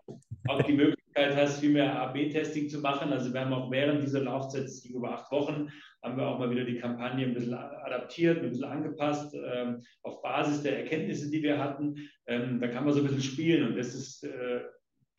Auch 0.49 0.63
die 0.63 0.75
Möglichkeit 0.75 1.35
hast, 1.35 1.61
viel 1.61 1.71
mehr 1.71 1.99
AB-Testing 2.03 2.69
zu 2.69 2.81
machen. 2.81 3.11
Also 3.11 3.33
wir 3.33 3.41
haben 3.41 3.55
auch 3.55 3.71
während 3.71 4.03
dieser 4.03 4.21
Laufzeit, 4.21 4.65
es 4.65 4.83
ging 4.83 4.97
über 4.97 5.15
acht 5.15 5.33
Wochen, 5.33 5.71
haben 6.03 6.17
wir 6.19 6.27
auch 6.27 6.39
mal 6.39 6.51
wieder 6.51 6.65
die 6.65 6.77
Kampagne 6.77 7.27
ein 7.27 7.33
bisschen 7.33 7.55
adaptiert, 7.55 8.43
ein 8.43 8.51
bisschen 8.51 8.65
angepasst, 8.65 9.35
ähm, 9.35 9.83
auf 10.03 10.21
Basis 10.21 10.63
der 10.63 10.81
Erkenntnisse, 10.81 11.31
die 11.31 11.43
wir 11.43 11.59
hatten. 11.59 11.97
Ähm, 12.27 12.61
da 12.61 12.69
kann 12.69 12.85
man 12.85 12.93
so 12.93 13.01
ein 13.01 13.07
bisschen 13.07 13.23
spielen 13.23 13.67
und 13.67 13.79
das 13.79 13.95
ist, 13.95 14.25
äh, 14.25 14.61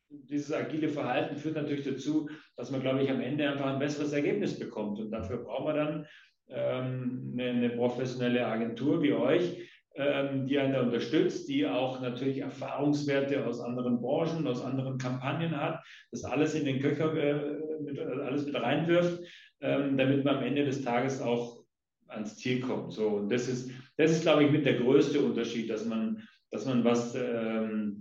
dieses 0.10 0.54
agile 0.54 0.90
Verhalten 0.90 1.38
führt 1.38 1.56
natürlich 1.56 1.86
dazu, 1.86 2.30
dass 2.58 2.70
man, 2.70 2.82
glaube 2.82 3.02
ich, 3.02 3.10
am 3.10 3.22
Ende 3.22 3.50
einfach 3.50 3.68
ein 3.68 3.80
besseres 3.80 4.14
Ergebnis 4.14 4.60
bekommt. 4.60 5.00
Und 5.00 5.10
dafür 5.10 5.38
brauchen 5.38 5.66
wir 5.66 5.74
dann 5.74 6.06
ähm, 6.54 7.32
eine, 7.34 7.50
eine 7.50 7.70
professionelle 7.72 8.46
Agentur 8.46 9.02
wie 9.02 9.14
euch, 9.14 9.70
ähm, 9.96 10.46
die 10.46 10.58
einen 10.60 10.74
da 10.74 10.82
unterstützt, 10.82 11.50
die 11.50 11.68
auch 11.68 12.02
natürlich 12.02 12.40
Erfahrungswerte 12.40 13.46
aus 13.46 13.60
anderen 13.60 14.00
Branchen, 14.00 14.48
aus 14.48 14.64
anderen 14.64 14.98
Kampagnen 14.98 15.60
hat, 15.60 15.84
das 16.12 16.24
alles 16.24 16.56
in 16.56 16.66
den 16.66 16.80
Köcher 16.80 17.14
äh, 17.16 17.58
mit, 17.82 18.00
alles 18.00 18.46
mit 18.46 18.56
reinwirft 18.56 19.22
ähm, 19.62 19.98
damit 19.98 20.26
man 20.26 20.38
am 20.38 20.44
Ende 20.44 20.66
des 20.66 20.84
Tages 20.84 21.22
auch 21.22 21.64
ans 22.08 22.38
Ziel 22.38 22.60
kommt. 22.62 22.94
So, 22.94 23.08
und 23.08 23.30
das 23.32 23.48
ist, 23.48 23.72
das 23.98 24.12
ist, 24.12 24.24
glaube 24.24 24.44
ich, 24.44 24.52
mit 24.52 24.66
der 24.66 24.80
größte 24.80 25.20
Unterschied, 25.22 25.70
dass 25.70 25.86
man, 25.86 26.28
dass 26.50 26.66
man 26.66 26.84
was, 26.84 27.16
ähm, 27.16 28.01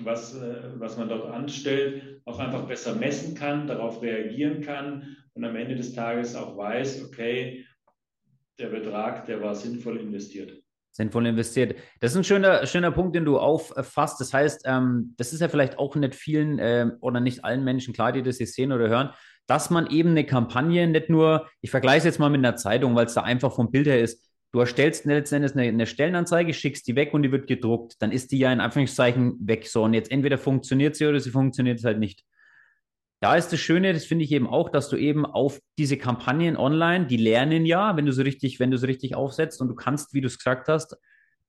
was, 0.00 0.34
äh, 0.34 0.56
was 0.76 0.96
man 0.96 1.08
dort 1.08 1.32
anstellt, 1.32 2.20
auch 2.24 2.38
einfach 2.38 2.66
besser 2.66 2.94
messen 2.94 3.34
kann, 3.34 3.66
darauf 3.66 4.02
reagieren 4.02 4.62
kann 4.62 5.16
und 5.34 5.44
am 5.44 5.56
Ende 5.56 5.76
des 5.76 5.94
Tages 5.94 6.34
auch 6.34 6.56
weiß, 6.56 7.04
okay, 7.04 7.64
der 8.58 8.68
Betrag, 8.68 9.26
der 9.26 9.40
war 9.40 9.54
sinnvoll 9.54 9.98
investiert. 9.98 10.52
Sinnvoll 10.90 11.26
investiert. 11.26 11.76
Das 12.00 12.12
ist 12.12 12.16
ein 12.16 12.24
schöner, 12.24 12.66
schöner 12.66 12.90
Punkt, 12.90 13.14
den 13.14 13.24
du 13.24 13.38
auffasst. 13.38 14.20
Das 14.20 14.34
heißt, 14.34 14.62
ähm, 14.64 15.14
das 15.16 15.32
ist 15.32 15.40
ja 15.40 15.48
vielleicht 15.48 15.78
auch 15.78 15.94
nicht 15.94 16.14
vielen 16.14 16.58
äh, 16.58 16.90
oder 17.00 17.20
nicht 17.20 17.44
allen 17.44 17.62
Menschen 17.62 17.94
klar, 17.94 18.10
die 18.12 18.22
das 18.22 18.38
hier 18.38 18.48
sehen 18.48 18.72
oder 18.72 18.88
hören 18.88 19.10
dass 19.48 19.70
man 19.70 19.88
eben 19.88 20.10
eine 20.10 20.24
Kampagne 20.24 20.86
nicht 20.86 21.08
nur, 21.08 21.48
ich 21.62 21.70
vergleiche 21.70 21.98
es 21.98 22.04
jetzt 22.04 22.18
mal 22.20 22.28
mit 22.28 22.40
einer 22.40 22.56
Zeitung, 22.56 22.94
weil 22.94 23.06
es 23.06 23.14
da 23.14 23.22
einfach 23.22 23.52
vom 23.52 23.70
Bild 23.70 23.86
her 23.86 23.98
ist, 23.98 24.27
du 24.52 24.60
erstellst 24.60 25.04
letztendlich 25.04 25.52
eine, 25.52 25.68
eine 25.68 25.86
Stellenanzeige, 25.86 26.54
schickst 26.54 26.86
die 26.86 26.96
weg 26.96 27.12
und 27.12 27.22
die 27.22 27.32
wird 27.32 27.46
gedruckt, 27.46 27.96
dann 28.00 28.12
ist 28.12 28.32
die 28.32 28.38
ja 28.38 28.52
in 28.52 28.60
Anführungszeichen 28.60 29.36
weg. 29.46 29.66
So, 29.66 29.84
und 29.84 29.94
jetzt 29.94 30.10
entweder 30.10 30.38
funktioniert 30.38 30.96
sie 30.96 31.06
oder 31.06 31.20
sie 31.20 31.30
funktioniert 31.30 31.82
halt 31.84 31.98
nicht. 31.98 32.24
Da 33.20 33.34
ist 33.34 33.52
das 33.52 33.58
Schöne, 33.58 33.92
das 33.92 34.04
finde 34.04 34.24
ich 34.24 34.32
eben 34.32 34.46
auch, 34.46 34.68
dass 34.68 34.88
du 34.88 34.96
eben 34.96 35.26
auf 35.26 35.60
diese 35.76 35.96
Kampagnen 35.96 36.56
online, 36.56 37.06
die 37.06 37.16
lernen 37.16 37.66
ja, 37.66 37.96
wenn 37.96 38.06
du 38.06 38.12
so 38.12 38.22
richtig, 38.22 38.60
wenn 38.60 38.70
du 38.70 38.78
so 38.78 38.86
richtig 38.86 39.16
aufsetzt 39.16 39.60
und 39.60 39.68
du 39.68 39.74
kannst, 39.74 40.14
wie 40.14 40.20
du 40.20 40.28
es 40.28 40.38
gesagt 40.38 40.68
hast, 40.68 40.96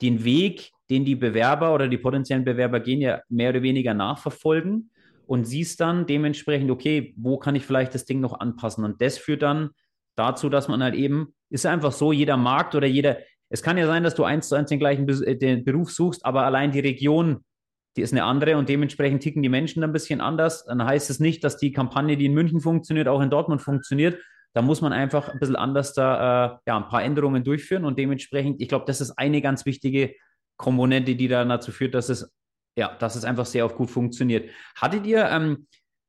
den 0.02 0.24
Weg, 0.24 0.72
den 0.90 1.06
die 1.06 1.16
Bewerber 1.16 1.74
oder 1.76 1.88
die 1.88 1.98
potenziellen 1.98 2.44
Bewerber 2.44 2.80
gehen, 2.80 3.02
ja 3.02 3.22
mehr 3.30 3.52
oder 3.52 3.62
weniger 3.62 3.94
nachverfolgen 3.94 4.90
und 5.28 5.46
siehst 5.46 5.80
dann 5.80 6.08
dementsprechend, 6.08 6.72
okay, 6.72 7.14
wo 7.18 7.38
kann 7.38 7.56
ich 7.56 7.66
vielleicht 7.66 7.94
das 7.94 8.06
Ding 8.06 8.20
noch 8.20 8.40
anpassen? 8.40 8.84
Und 8.84 9.00
das 9.00 9.20
führt 9.20 9.44
dann 9.44 9.70
dazu, 10.20 10.50
dass 10.50 10.68
man 10.68 10.84
halt 10.84 10.96
eben, 10.96 11.34
ist 11.50 11.66
einfach 11.66 11.92
so, 11.92 12.12
jeder 12.12 12.38
Markt 12.38 12.76
oder 12.76 12.88
jeder, 12.88 13.18
es 13.50 13.64
kann 13.64 13.78
ja 13.78 13.88
sein, 13.88 14.04
dass 14.04 14.16
du 14.16 14.24
eins 14.24 14.50
zu 14.50 14.56
eins 14.56 14.70
den 14.70 14.80
gleichen 14.80 15.08
äh, 15.10 15.38
den 15.38 15.66
Beruf 15.66 15.92
suchst, 15.92 16.26
aber 16.26 16.44
allein 16.44 16.72
die 16.72 16.80
Region, 16.80 17.44
die 17.98 18.02
ist 18.02 18.14
eine 18.14 18.24
andere 18.24 18.58
und 18.58 18.70
dementsprechend 18.70 19.24
ticken 19.24 19.42
die 19.42 19.50
Menschen 19.50 19.84
ein 19.84 19.92
bisschen 19.92 20.22
anders. 20.22 20.66
Dann 20.66 20.86
heißt 20.86 21.10
es 21.10 21.20
nicht, 21.20 21.44
dass 21.44 21.58
die 21.58 21.72
Kampagne, 21.72 22.18
die 22.18 22.28
in 22.28 22.34
München 22.34 22.62
funktioniert, 22.62 23.08
auch 23.08 23.22
in 23.22 23.32
Dortmund 23.32 23.62
funktioniert. 23.62 24.22
Da 24.54 24.62
muss 24.62 24.82
man 24.82 24.94
einfach 24.94 25.30
ein 25.30 25.40
bisschen 25.40 25.56
anders 25.56 25.94
da, 25.94 26.46
äh, 26.46 26.58
ja, 26.68 26.78
ein 26.78 26.88
paar 26.88 27.04
Änderungen 27.04 27.44
durchführen 27.44 27.86
und 27.86 27.98
dementsprechend, 27.98 28.62
ich 28.62 28.68
glaube, 28.68 28.86
das 28.86 29.02
ist 29.02 29.18
eine 29.18 29.42
ganz 29.42 29.66
wichtige 29.66 30.14
Komponente, 30.58 31.16
die 31.16 31.28
dann 31.28 31.50
dazu 31.50 31.72
führt, 31.72 31.94
dass 31.96 32.10
es 32.10 32.32
ja, 32.80 32.96
dass 32.96 33.16
es 33.16 33.26
einfach 33.26 33.46
sehr 33.46 33.66
oft 33.66 33.76
gut 33.76 33.92
funktioniert. 33.92 34.50
Hattet 34.76 35.06
ihr, 35.06 35.28
ähm, 35.30 35.68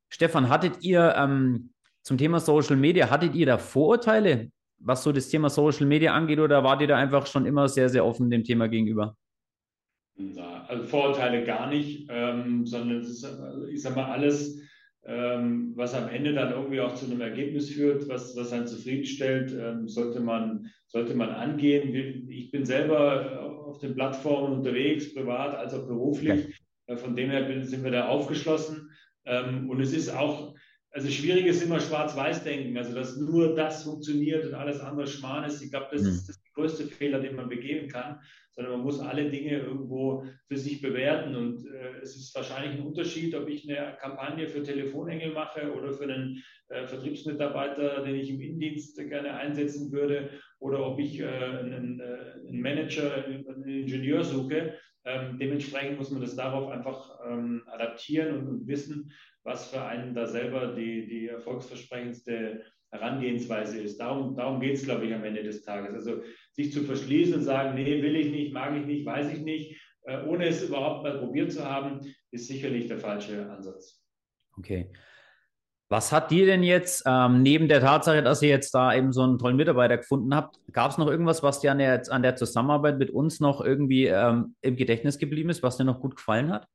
Stefan, 0.09 0.49
hattet 0.49 0.81
ihr 0.83 1.13
ähm, 1.17 1.73
zum 2.03 2.17
Thema 2.17 2.39
Social 2.39 2.77
Media, 2.77 3.09
hattet 3.09 3.35
ihr 3.35 3.45
da 3.45 3.57
Vorurteile, 3.57 4.51
was 4.79 5.03
so 5.03 5.11
das 5.11 5.29
Thema 5.29 5.49
Social 5.49 5.85
Media 5.85 6.13
angeht, 6.13 6.39
oder 6.39 6.63
wart 6.63 6.81
ihr 6.81 6.87
da 6.87 6.97
einfach 6.97 7.27
schon 7.27 7.45
immer 7.45 7.67
sehr, 7.67 7.89
sehr 7.89 8.05
offen 8.05 8.29
dem 8.29 8.43
Thema 8.43 8.67
gegenüber? 8.67 9.15
Also 10.67 10.83
Vorurteile 10.83 11.43
gar 11.43 11.67
nicht, 11.67 12.07
ähm, 12.09 12.65
sondern 12.65 12.99
es 12.99 13.09
ist, 13.09 13.27
ich 13.71 13.81
sag 13.81 13.95
mal, 13.95 14.05
alles, 14.05 14.61
ähm, 15.03 15.73
was 15.75 15.95
am 15.95 16.09
Ende 16.09 16.33
dann 16.33 16.51
irgendwie 16.51 16.79
auch 16.79 16.93
zu 16.93 17.05
einem 17.05 17.21
Ergebnis 17.21 17.71
führt, 17.71 18.07
was, 18.07 18.35
was 18.35 18.53
einen 18.53 18.67
zufriedenstellt, 18.67 19.51
ähm, 19.59 19.87
sollte, 19.87 20.19
man, 20.19 20.67
sollte 20.87 21.15
man 21.15 21.29
angehen. 21.29 22.29
Ich 22.29 22.51
bin 22.51 22.65
selber 22.65 23.41
auf 23.65 23.79
den 23.79 23.95
Plattformen 23.95 24.53
unterwegs, 24.53 25.13
privat 25.13 25.55
als 25.55 25.73
auch 25.73 25.87
beruflich. 25.87 26.47
Ja. 26.87 26.93
Äh, 26.93 26.97
von 26.97 27.15
dem 27.15 27.29
her 27.31 27.65
sind 27.65 27.83
wir 27.83 27.91
da 27.91 28.07
aufgeschlossen. 28.09 28.91
Ähm, 29.25 29.69
und 29.69 29.81
es 29.81 29.93
ist 29.93 30.09
auch, 30.15 30.53
also 30.91 31.09
schwierig 31.09 31.45
ist 31.45 31.63
immer 31.63 31.79
Schwarz-Weiß-Denken, 31.79 32.77
also 32.77 32.93
dass 32.93 33.17
nur 33.17 33.55
das 33.55 33.83
funktioniert 33.83 34.45
und 34.45 34.53
alles 34.53 34.81
andere 34.81 35.07
Schmarrn 35.07 35.45
ist. 35.45 35.61
Ich 35.61 35.71
glaube, 35.71 35.87
das 35.91 36.01
mhm. 36.01 36.09
ist 36.09 36.29
das 36.29 36.43
größte 36.53 36.85
Fehler, 36.85 37.19
den 37.19 37.35
man 37.35 37.47
begehen 37.47 37.87
kann, 37.87 38.19
sondern 38.53 38.73
man 38.73 38.83
muss 38.83 38.99
alle 38.99 39.29
Dinge 39.29 39.59
irgendwo 39.59 40.25
für 40.47 40.57
sich 40.57 40.81
bewerten. 40.81 41.35
Und 41.35 41.65
äh, 41.65 41.99
es 42.01 42.15
ist 42.15 42.35
wahrscheinlich 42.35 42.77
ein 42.77 42.85
Unterschied, 42.85 43.33
ob 43.35 43.47
ich 43.47 43.69
eine 43.69 43.95
Kampagne 44.01 44.47
für 44.47 44.63
Telefonengel 44.63 45.31
mache 45.33 45.73
oder 45.73 45.93
für 45.93 46.03
einen 46.03 46.43
äh, 46.67 46.85
Vertriebsmitarbeiter, 46.85 48.03
den 48.03 48.15
ich 48.15 48.29
im 48.29 48.41
Innendienst 48.41 48.97
gerne 48.97 49.33
einsetzen 49.35 49.91
würde, 49.91 50.29
oder 50.59 50.85
ob 50.85 50.99
ich 50.99 51.19
äh, 51.19 51.25
einen, 51.25 51.99
äh, 51.99 52.47
einen, 52.47 52.61
Manager, 52.61 53.25
einen 53.25 53.63
Ingenieur 53.63 54.23
suche. 54.23 54.73
Ähm, 55.03 55.39
dementsprechend 55.39 55.97
muss 55.97 56.11
man 56.11 56.21
das 56.21 56.35
darauf 56.35 56.69
einfach 56.69 57.17
ähm, 57.25 57.63
adaptieren 57.65 58.37
und, 58.37 58.47
und, 58.47 58.67
wissen, 58.67 59.11
was 59.43 59.69
für 59.69 59.81
einen 59.81 60.13
da 60.13 60.25
selber 60.25 60.73
die, 60.75 61.07
die 61.07 61.27
erfolgsversprechendste 61.27 62.63
Herangehensweise 62.91 63.79
ist. 63.79 63.99
Darum, 63.99 64.35
darum 64.35 64.59
geht 64.59 64.75
es, 64.75 64.83
glaube 64.83 65.05
ich, 65.05 65.13
am 65.13 65.23
Ende 65.23 65.43
des 65.43 65.63
Tages. 65.63 65.93
Also 65.93 66.21
sich 66.51 66.73
zu 66.73 66.81
verschließen 66.83 67.35
und 67.35 67.43
sagen, 67.43 67.75
nee, 67.75 68.01
will 68.01 68.15
ich 68.15 68.31
nicht, 68.31 68.53
mag 68.53 68.75
ich 68.75 68.85
nicht, 68.85 69.05
weiß 69.05 69.31
ich 69.33 69.41
nicht, 69.41 69.81
äh, 70.03 70.23
ohne 70.25 70.47
es 70.47 70.63
überhaupt 70.63 71.03
mal 71.03 71.17
probiert 71.17 71.51
zu 71.51 71.63
haben, 71.63 72.01
ist 72.31 72.47
sicherlich 72.47 72.87
der 72.87 72.99
falsche 72.99 73.49
Ansatz. 73.49 74.03
Okay. 74.57 74.91
Was 75.87 76.11
hat 76.13 76.31
dir 76.31 76.45
denn 76.45 76.63
jetzt, 76.63 77.03
ähm, 77.05 77.41
neben 77.41 77.67
der 77.67 77.81
Tatsache, 77.81 78.23
dass 78.23 78.41
ihr 78.41 78.49
jetzt 78.49 78.73
da 78.73 78.93
eben 78.95 79.11
so 79.11 79.23
einen 79.23 79.37
tollen 79.37 79.57
Mitarbeiter 79.57 79.97
gefunden 79.97 80.33
habt, 80.33 80.57
gab 80.71 80.91
es 80.91 80.97
noch 80.97 81.07
irgendwas, 81.07 81.43
was 81.43 81.59
dir 81.59 81.71
an 81.71 81.79
der, 81.79 82.01
an 82.09 82.23
der 82.23 82.37
Zusammenarbeit 82.37 82.97
mit 82.97 83.09
uns 83.09 83.41
noch 83.41 83.59
irgendwie 83.59 84.05
ähm, 84.05 84.55
im 84.61 84.77
Gedächtnis 84.77 85.17
geblieben 85.17 85.49
ist, 85.49 85.63
was 85.63 85.77
dir 85.77 85.83
noch 85.83 85.99
gut 85.99 86.15
gefallen 86.15 86.51
hat? 86.51 86.67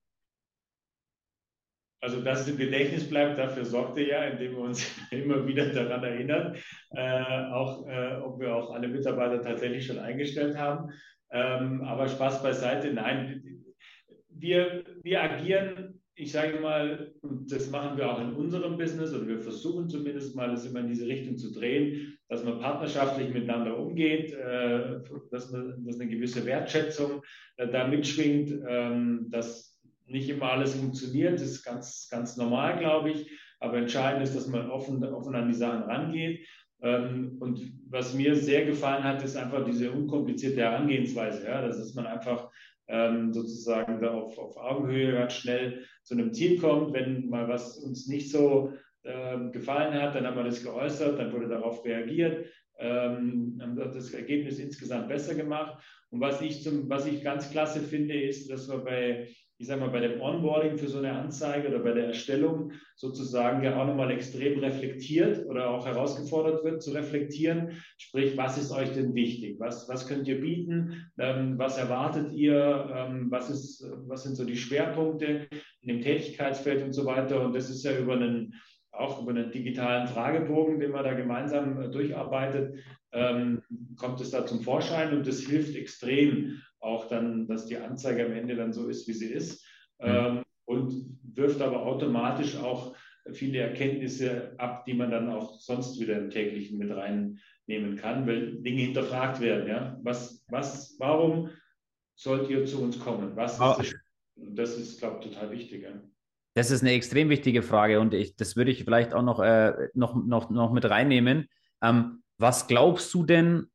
Also, 2.00 2.20
dass 2.20 2.42
es 2.42 2.48
im 2.48 2.58
Gedächtnis 2.58 3.08
bleibt, 3.08 3.38
dafür 3.38 3.64
sorgt 3.64 3.98
er 3.98 4.06
ja, 4.06 4.24
indem 4.24 4.52
wir 4.52 4.60
uns 4.60 4.86
immer 5.10 5.46
wieder 5.46 5.66
daran 5.66 6.04
erinnern, 6.04 6.56
äh, 6.94 7.44
auch 7.52 7.86
äh, 7.88 8.16
ob 8.22 8.38
wir 8.38 8.54
auch 8.54 8.70
alle 8.72 8.88
Mitarbeiter 8.88 9.40
tatsächlich 9.40 9.86
schon 9.86 9.98
eingestellt 9.98 10.56
haben. 10.56 10.92
Ähm, 11.32 11.82
aber 11.82 12.08
Spaß 12.08 12.42
beiseite, 12.42 12.92
nein, 12.92 13.64
wir, 14.28 14.84
wir 15.02 15.22
agieren, 15.22 16.00
ich 16.14 16.32
sage 16.32 16.60
mal, 16.60 17.12
und 17.20 17.50
das 17.52 17.70
machen 17.70 17.98
wir 17.98 18.10
auch 18.10 18.20
in 18.20 18.32
unserem 18.32 18.78
Business, 18.78 19.12
oder 19.12 19.26
wir 19.26 19.40
versuchen 19.40 19.88
zumindest 19.88 20.34
mal, 20.34 20.50
das 20.50 20.64
immer 20.64 20.80
in 20.80 20.88
diese 20.88 21.06
Richtung 21.06 21.36
zu 21.36 21.52
drehen, 21.52 22.16
dass 22.28 22.44
man 22.44 22.58
partnerschaftlich 22.58 23.32
miteinander 23.32 23.78
umgeht, 23.78 24.32
äh, 24.32 25.00
dass, 25.30 25.50
man, 25.50 25.84
dass 25.84 26.00
eine 26.00 26.10
gewisse 26.10 26.44
Wertschätzung 26.46 27.22
äh, 27.56 27.68
da 27.68 27.86
mitschwingt, 27.86 28.50
ähm, 28.66 29.26
dass 29.30 29.75
nicht 30.06 30.28
immer 30.28 30.52
alles 30.52 30.74
funktioniert, 30.74 31.34
das 31.34 31.48
ist 31.48 31.64
ganz, 31.64 32.08
ganz 32.10 32.36
normal, 32.36 32.78
glaube 32.78 33.10
ich. 33.10 33.30
Aber 33.60 33.78
entscheidend 33.78 34.22
ist, 34.22 34.36
dass 34.36 34.46
man 34.46 34.70
offen, 34.70 35.02
offen 35.04 35.34
an 35.34 35.48
die 35.48 35.54
Sachen 35.54 35.84
rangeht. 35.84 36.46
Ähm, 36.82 37.36
und 37.40 37.60
was 37.88 38.14
mir 38.14 38.36
sehr 38.36 38.66
gefallen 38.66 39.04
hat, 39.04 39.22
ist 39.22 39.36
einfach 39.36 39.64
diese 39.64 39.90
unkomplizierte 39.90 40.60
Herangehensweise. 40.60 41.46
Ja? 41.46 41.62
Das 41.62 41.78
ist 41.78 41.94
man 41.94 42.06
einfach 42.06 42.50
ähm, 42.88 43.32
sozusagen 43.32 44.00
da 44.00 44.12
auf, 44.12 44.38
auf 44.38 44.56
Augenhöhe 44.56 45.12
ganz 45.12 45.34
schnell 45.34 45.84
zu 46.02 46.14
einem 46.14 46.32
Ziel 46.32 46.60
kommt. 46.60 46.92
Wenn 46.92 47.28
mal 47.28 47.48
was 47.48 47.78
uns 47.78 48.06
nicht 48.06 48.30
so 48.30 48.74
ähm, 49.04 49.52
gefallen 49.52 49.94
hat, 49.94 50.14
dann 50.14 50.26
haben 50.26 50.36
wir 50.36 50.44
das 50.44 50.62
geäußert, 50.62 51.18
dann 51.18 51.32
wurde 51.32 51.48
darauf 51.48 51.84
reagiert, 51.84 52.46
ähm, 52.78 53.58
haben 53.60 53.76
das 53.76 54.12
Ergebnis 54.12 54.58
insgesamt 54.58 55.08
besser 55.08 55.34
gemacht. 55.34 55.82
Und 56.10 56.20
was 56.20 56.40
ich, 56.42 56.62
zum, 56.62 56.88
was 56.88 57.06
ich 57.06 57.24
ganz 57.24 57.50
klasse 57.50 57.80
finde, 57.80 58.20
ist, 58.20 58.50
dass 58.50 58.68
wir 58.68 58.78
bei 58.78 59.28
ich 59.58 59.66
sage 59.66 59.80
mal, 59.80 59.90
bei 59.90 60.00
dem 60.00 60.20
Onboarding 60.20 60.76
für 60.76 60.88
so 60.88 60.98
eine 60.98 61.12
Anzeige 61.12 61.68
oder 61.68 61.78
bei 61.78 61.92
der 61.92 62.08
Erstellung 62.08 62.72
sozusagen 62.94 63.62
ja 63.62 63.80
auch 63.80 63.86
nochmal 63.86 64.10
extrem 64.10 64.58
reflektiert 64.58 65.46
oder 65.46 65.70
auch 65.70 65.86
herausgefordert 65.86 66.62
wird 66.62 66.82
zu 66.82 66.92
reflektieren. 66.92 67.72
Sprich, 67.96 68.36
was 68.36 68.58
ist 68.58 68.70
euch 68.70 68.92
denn 68.92 69.14
wichtig? 69.14 69.56
Was, 69.58 69.88
was 69.88 70.06
könnt 70.06 70.28
ihr 70.28 70.40
bieten? 70.40 71.10
Ähm, 71.18 71.58
was 71.58 71.78
erwartet 71.78 72.32
ihr? 72.32 72.90
Ähm, 72.94 73.30
was, 73.30 73.48
ist, 73.48 73.84
was 74.06 74.24
sind 74.24 74.36
so 74.36 74.44
die 74.44 74.56
Schwerpunkte 74.56 75.48
in 75.80 75.88
dem 75.88 76.02
Tätigkeitsfeld 76.02 76.82
und 76.82 76.92
so 76.92 77.06
weiter? 77.06 77.42
Und 77.42 77.54
das 77.54 77.70
ist 77.70 77.84
ja 77.84 77.96
über 77.96 78.14
einen 78.14 78.54
auch 78.98 79.22
über 79.22 79.30
einen 79.30 79.50
digitalen 79.50 80.06
Fragebogen, 80.08 80.80
den 80.80 80.90
man 80.90 81.04
da 81.04 81.12
gemeinsam 81.12 81.80
äh, 81.80 81.88
durcharbeitet, 81.88 82.78
ähm, 83.16 83.62
kommt 83.96 84.20
es 84.20 84.30
da 84.30 84.46
zum 84.46 84.60
Vorschein 84.60 85.16
und 85.16 85.26
das 85.26 85.40
hilft 85.40 85.74
extrem, 85.74 86.62
auch 86.80 87.08
dann, 87.08 87.48
dass 87.48 87.66
die 87.66 87.78
Anzeige 87.78 88.26
am 88.26 88.32
Ende 88.32 88.54
dann 88.56 88.72
so 88.72 88.88
ist, 88.88 89.08
wie 89.08 89.12
sie 89.12 89.32
ist. 89.32 89.64
Mhm. 90.00 90.06
Ähm, 90.06 90.42
und 90.66 91.18
wirft 91.34 91.60
aber 91.62 91.82
automatisch 91.82 92.56
auch 92.56 92.94
viele 93.32 93.58
Erkenntnisse 93.58 94.54
ab, 94.58 94.84
die 94.84 94.94
man 94.94 95.10
dann 95.10 95.30
auch 95.30 95.58
sonst 95.60 96.00
wieder 96.00 96.18
im 96.18 96.30
täglichen 96.30 96.78
mit 96.78 96.90
reinnehmen 96.90 97.96
kann, 97.96 98.26
weil 98.26 98.56
Dinge 98.62 98.82
hinterfragt 98.82 99.40
werden. 99.40 99.68
Ja? 99.68 99.98
Was, 100.02 100.44
was, 100.48 100.96
warum 100.98 101.50
sollt 102.14 102.50
ihr 102.50 102.66
zu 102.66 102.82
uns 102.82 102.98
kommen? 102.98 103.36
Was 103.36 103.54
ist 103.54 103.60
oh. 103.60 103.74
das? 103.78 103.94
das 104.36 104.78
ist, 104.78 104.98
glaube 104.98 105.18
ich, 105.20 105.30
total 105.30 105.50
wichtig. 105.50 105.82
Ja? 105.82 106.00
Das 106.54 106.70
ist 106.70 106.82
eine 106.82 106.92
extrem 106.92 107.28
wichtige 107.28 107.62
Frage 107.62 108.00
und 108.00 108.14
ich, 108.14 108.36
das 108.36 108.56
würde 108.56 108.70
ich 108.70 108.84
vielleicht 108.84 109.12
auch 109.12 109.22
noch, 109.22 109.40
äh, 109.40 109.88
noch, 109.94 110.14
noch, 110.14 110.50
noch 110.50 110.72
mit 110.72 110.84
reinnehmen. 110.88 111.48
Ähm, 111.82 112.22
was 112.38 112.66
glaubst 112.66 113.12
du 113.14 113.24
denn, 113.24 113.66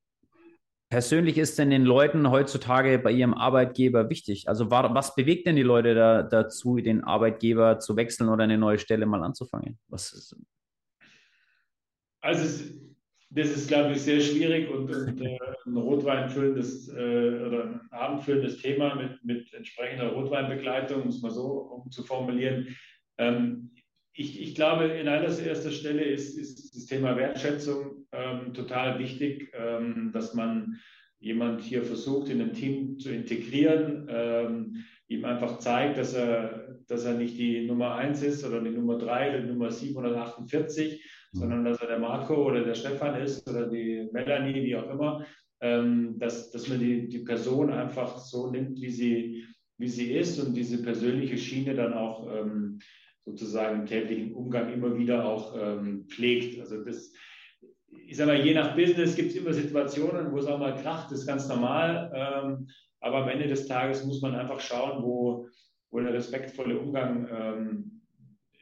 persönlich 0.90 1.38
ist 1.38 1.58
denn 1.58 1.70
den 1.70 1.86
Leuten 1.86 2.30
heutzutage 2.30 3.00
bei 3.00 3.12
ihrem 3.12 3.34
Arbeitgeber 3.34 4.10
wichtig? 4.10 4.48
Also 4.48 4.70
was 4.70 5.16
bewegt 5.16 5.48
denn 5.48 5.56
die 5.56 5.64
Leute 5.64 5.96
da, 5.96 6.24
dazu, 6.24 6.78
den 6.78 7.04
Arbeitgeber 7.04 7.80
zu 7.80 7.96
wechseln 7.96 8.30
oder 8.30 8.44
eine 8.44 8.58
neue 8.58 8.78
Stelle 8.78 9.06
mal 9.06 9.24
anzufangen? 9.24 9.80
Ist, 9.92 10.36
also 12.22 12.44
es, 12.44 12.74
das 13.30 13.50
ist, 13.50 13.68
glaube 13.70 13.94
ich, 13.94 14.02
sehr 14.02 14.20
schwierig 14.20 14.70
und, 14.70 14.92
und 14.94 15.22
äh, 15.22 15.40
ein 15.66 15.78
Rotweinfüllendes 15.78 16.90
äh, 16.90 17.46
oder 17.46 17.64
ein 17.64 17.92
abendfüllendes 17.92 18.62
Thema 18.62 18.96
mit, 18.96 19.24
mit 19.24 19.54
entsprechender 19.54 20.10
Rotweinbegleitung, 20.12 21.06
muss 21.06 21.22
man 21.22 21.32
so 21.32 21.48
um 21.84 21.90
zu 21.90 22.04
formulieren. 22.04 22.76
Ähm, 23.18 23.72
ich, 24.14 24.42
ich, 24.42 24.56
glaube, 24.56 24.86
in 24.86 25.08
allererster 25.08 25.72
Stelle 25.72 26.04
ist, 26.04 26.38
ist 26.38 26.76
das 26.76 26.86
Thema 26.86 27.16
Wertschätzung 27.16 28.08
ähm, 28.12 28.54
total 28.54 29.00
wichtig, 29.00 29.52
ähm, 29.54 30.12
dass 30.14 30.34
man 30.34 30.80
jemand 31.20 31.62
hier 31.62 31.84
versucht, 31.84 32.30
in 32.30 32.42
ein 32.42 32.54
Team 32.54 33.00
zu 33.00 33.12
integrieren, 33.12 34.08
ähm, 34.10 34.84
ihm 35.08 35.24
einfach 35.24 35.60
zeigt, 35.60 35.98
dass 35.98 36.14
er, 36.14 36.80
dass 36.88 37.06
er 37.06 37.14
nicht 37.14 37.38
die 37.38 37.68
Nummer 37.68 37.96
1 37.96 38.24
ist 38.24 38.46
oder 38.46 38.62
die 38.62 38.72
Nummer 38.72 38.98
3 38.98 39.30
oder 39.30 39.42
die 39.42 39.48
Nummer 39.48 39.72
748, 39.72 40.94
mhm. 41.34 41.40
sondern 41.40 41.66
dass 41.66 41.82
er 41.82 41.88
der 41.88 42.00
Marco 42.00 42.48
oder 42.48 42.64
der 42.64 42.76
Stefan 42.76 43.22
ist 43.22 43.48
oder 43.48 43.70
die 43.70 44.10
Melanie, 44.12 44.64
wie 44.64 44.76
auch 44.76 44.90
immer, 44.90 45.26
ähm, 45.62 46.18
dass, 46.18 46.50
dass 46.52 46.68
man 46.68 46.80
die, 46.80 47.08
die 47.08 47.20
Person 47.20 47.72
einfach 47.72 48.18
so 48.18 48.50
nimmt, 48.50 48.82
wie 48.82 48.90
sie, 48.90 49.46
wie 49.78 49.90
sie 49.90 50.14
ist 50.14 50.40
und 50.40 50.56
diese 50.56 50.82
persönliche 50.82 51.38
Schiene 51.38 51.76
dann 51.76 51.94
auch 51.94 52.28
ähm, 52.36 52.80
sozusagen 53.26 53.82
im 53.82 53.86
täglichen 53.86 54.34
Umgang 54.34 54.74
immer 54.74 54.98
wieder 54.98 55.26
auch 55.26 55.56
ähm, 55.60 56.06
pflegt. 56.08 56.60
Also 56.60 56.84
das, 56.84 57.14
ich 57.90 58.18
sage 58.18 58.32
mal, 58.32 58.46
je 58.46 58.54
nach 58.54 58.76
Business 58.76 59.16
gibt 59.16 59.32
es 59.32 59.38
immer 59.38 59.54
Situationen, 59.54 60.32
wo 60.32 60.38
es 60.38 60.48
auch 60.48 60.60
mal 60.60 60.76
kracht, 60.76 61.12
das 61.12 61.20
ist 61.20 61.28
ganz 61.28 61.48
normal. 61.48 62.12
Ähm, 62.14 62.68
aber 63.00 63.24
am 63.24 63.30
Ende 63.30 63.48
des 63.48 63.68
Tages 63.68 64.06
muss 64.06 64.22
man 64.22 64.36
einfach 64.36 64.60
schauen, 64.60 65.04
wo, 65.04 65.48
wo 65.90 66.00
der 66.00 66.14
respektvolle 66.14 66.80
Umgang 66.80 67.28
ähm, 67.32 68.02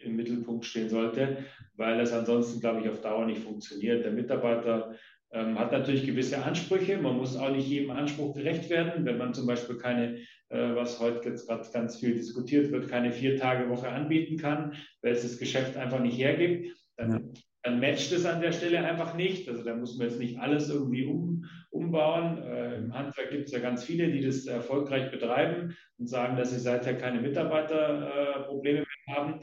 im 0.01 0.15
Mittelpunkt 0.15 0.65
stehen 0.65 0.89
sollte, 0.89 1.45
weil 1.75 1.97
das 1.97 2.13
ansonsten, 2.13 2.59
glaube 2.59 2.81
ich, 2.81 2.89
auf 2.89 3.01
Dauer 3.01 3.25
nicht 3.25 3.43
funktioniert. 3.43 4.05
Der 4.05 4.11
Mitarbeiter 4.11 4.95
ähm, 5.31 5.59
hat 5.59 5.71
natürlich 5.71 6.05
gewisse 6.05 6.43
Ansprüche. 6.43 6.97
Man 6.97 7.17
muss 7.17 7.35
auch 7.35 7.51
nicht 7.51 7.67
jedem 7.67 7.91
Anspruch 7.91 8.35
gerecht 8.35 8.69
werden. 8.69 9.05
Wenn 9.05 9.17
man 9.17 9.33
zum 9.33 9.45
Beispiel 9.45 9.77
keine, 9.77 10.19
was 10.49 10.99
heute 10.99 11.29
jetzt 11.29 11.47
gerade 11.47 11.67
ganz 11.71 11.97
viel 11.97 12.15
diskutiert 12.15 12.71
wird, 12.71 12.89
keine 12.89 13.11
Vier-Tage-Woche 13.11 13.87
anbieten 13.87 14.37
kann, 14.37 14.73
weil 15.01 15.13
es 15.13 15.21
das 15.21 15.37
Geschäft 15.37 15.77
einfach 15.77 15.99
nicht 15.99 16.17
hergibt, 16.17 16.75
dann, 16.97 17.11
ja. 17.11 17.19
dann 17.63 17.79
matcht 17.79 18.11
es 18.11 18.25
an 18.25 18.41
der 18.41 18.51
Stelle 18.51 18.83
einfach 18.83 19.15
nicht. 19.15 19.47
Also 19.47 19.63
da 19.63 19.75
muss 19.75 19.97
man 19.97 20.07
jetzt 20.07 20.19
nicht 20.19 20.39
alles 20.39 20.69
irgendwie 20.69 21.05
um, 21.05 21.45
umbauen. 21.69 22.41
Äh, 22.43 22.77
Im 22.77 22.93
Handwerk 22.93 23.31
gibt 23.31 23.45
es 23.45 23.51
ja 23.51 23.59
ganz 23.59 23.83
viele, 23.83 24.11
die 24.11 24.21
das 24.21 24.45
erfolgreich 24.45 25.11
betreiben 25.11 25.75
und 25.97 26.07
sagen, 26.07 26.37
dass 26.37 26.51
sie 26.51 26.59
seither 26.59 26.97
keine 26.97 27.21
Mitarbeiterprobleme 27.21 28.79
äh, 28.79 28.81
mehr 28.81 29.15
haben. 29.15 29.39